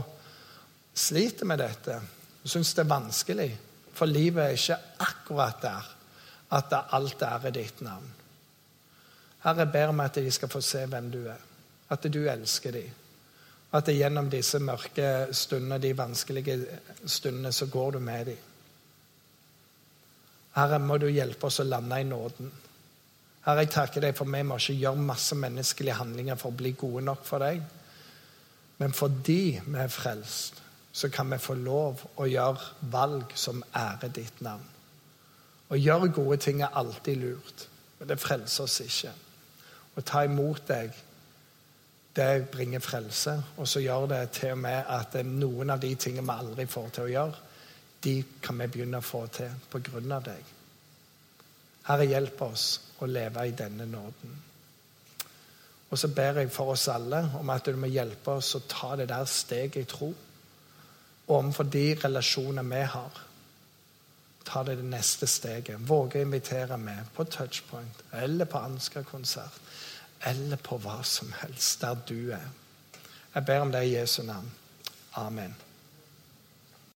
sliter 0.99 1.47
med 1.47 1.61
dette 1.63 2.01
Du 2.43 2.49
syns 2.51 2.75
det 2.75 2.85
er 2.85 2.91
vanskelig. 2.91 3.49
For 3.95 4.07
livet 4.07 4.45
er 4.45 4.57
ikke 4.57 4.79
akkurat 5.05 5.63
der 5.63 5.89
at 6.55 6.73
alt 6.97 7.23
er 7.23 7.47
i 7.49 7.53
ditt 7.53 7.81
navn. 7.85 8.07
Herre, 9.43 9.65
jeg 9.65 9.73
ber 9.73 9.93
om 9.93 10.01
at 10.01 10.15
de 10.15 10.31
skal 10.31 10.51
få 10.51 10.61
se 10.65 10.85
hvem 10.87 11.11
du 11.13 11.19
er, 11.29 11.43
at 11.91 12.07
du 12.13 12.21
elsker 12.29 12.73
dem. 12.73 12.95
At 13.73 13.87
det 13.87 13.99
gjennom 13.99 14.31
disse 14.33 14.59
mørke 14.65 15.29
stundene, 15.37 15.79
de 15.79 15.93
vanskelige 15.97 16.57
stundene, 17.05 17.53
så 17.53 17.67
går 17.67 17.91
du 17.91 17.99
med 17.99 18.31
dem. 18.31 18.39
Herre, 20.57 20.79
må 20.79 20.97
du 20.99 21.09
hjelpe 21.11 21.47
oss 21.47 21.61
å 21.61 21.69
lande 21.69 22.01
i 22.01 22.07
nåden. 22.09 22.51
Herre, 23.49 23.63
jeg 23.65 23.71
takker 23.73 24.03
deg 24.05 24.13
for 24.13 24.29
vi 24.29 24.43
må 24.45 24.59
ikke 24.61 24.75
gjøre 24.77 25.05
masse 25.09 25.37
menneskelige 25.41 25.97
handlinger 25.97 26.37
for 26.37 26.53
å 26.53 26.57
bli 26.59 26.75
gode 26.77 27.01
nok 27.07 27.23
for 27.25 27.41
deg. 27.41 27.63
Men 28.77 28.93
fordi 28.93 29.57
vi 29.65 29.79
er 29.81 29.89
frelst, 29.89 30.61
så 30.93 31.09
kan 31.09 31.31
vi 31.33 31.39
få 31.41 31.57
lov 31.57 32.03
å 32.21 32.27
gjøre 32.29 32.91
valg 32.93 33.33
som 33.41 33.63
ærer 33.73 34.13
ditt 34.13 34.43
navn. 34.45 34.67
Å 35.73 35.81
gjøre 35.81 36.11
gode 36.13 36.37
ting 36.45 36.61
er 36.61 36.77
alltid 36.77 37.23
lurt, 37.23 37.65
men 37.99 38.11
det 38.13 38.19
frelser 38.21 38.69
oss 38.69 38.83
ikke 38.85 39.15
å 39.97 40.05
ta 40.05 40.27
imot 40.29 40.69
deg, 40.69 40.93
det 42.19 42.51
bringer 42.53 42.85
frelse. 42.85 43.33
Og 43.57 43.69
så 43.69 43.81
gjør 43.81 44.11
det 44.13 44.21
til 44.37 44.59
og 44.59 44.63
med 44.67 44.93
at 44.93 45.17
noen 45.25 45.73
av 45.73 45.81
de 45.81 45.95
tingene 45.97 46.29
vi 46.29 46.45
aldri 46.45 46.69
får 46.69 46.93
til 46.93 47.09
å 47.09 47.13
gjøre, 47.15 47.43
de 48.05 48.15
kan 48.45 48.61
vi 48.61 48.71
begynne 48.77 49.01
å 49.01 49.09
få 49.09 49.25
til 49.41 49.57
på 49.73 49.81
grunn 49.89 50.13
av 50.13 50.29
deg. 50.29 50.58
Herre, 51.89 52.05
hjelp 52.05 52.43
oss 52.45 52.67
å 53.01 53.09
leve 53.09 53.47
i 53.49 53.57
denne 53.57 53.87
nåden. 53.89 54.37
Og 55.89 55.99
så 55.99 56.11
ber 56.13 56.43
jeg 56.43 56.51
for 56.53 56.75
oss 56.75 56.89
alle 56.93 57.23
om 57.39 57.51
at 57.51 57.65
du 57.65 57.77
må 57.81 57.89
hjelpe 57.89 58.35
oss 58.37 58.55
å 58.59 58.65
ta 58.69 58.95
det 59.01 59.09
der 59.09 59.25
steget 59.25 59.81
i 59.81 59.89
tro. 59.89 60.11
Og 61.29 61.35
overfor 61.37 61.69
de 61.73 61.87
relasjoner 62.03 62.67
vi 62.69 62.83
har. 62.93 63.23
Ta 64.45 64.63
det, 64.65 64.79
det 64.81 64.89
neste 64.89 65.27
steget. 65.29 65.81
Våge 65.89 66.21
å 66.21 66.27
invitere 66.27 66.77
med 66.81 67.09
på 67.17 67.25
touchpoint 67.25 68.05
eller 68.13 68.49
på 68.49 68.61
Ansgar-konsert 68.61 69.61
eller 70.29 70.61
på 70.61 70.81
hva 70.83 70.99
som 71.07 71.33
helst 71.41 71.81
der 71.85 72.05
du 72.09 72.33
er. 72.37 72.49
Jeg 73.35 73.45
ber 73.47 73.65
om 73.65 73.73
det 73.73 73.85
i 73.87 73.95
Jesu 73.95 74.23
navn. 74.27 74.51
Amen. 75.17 75.55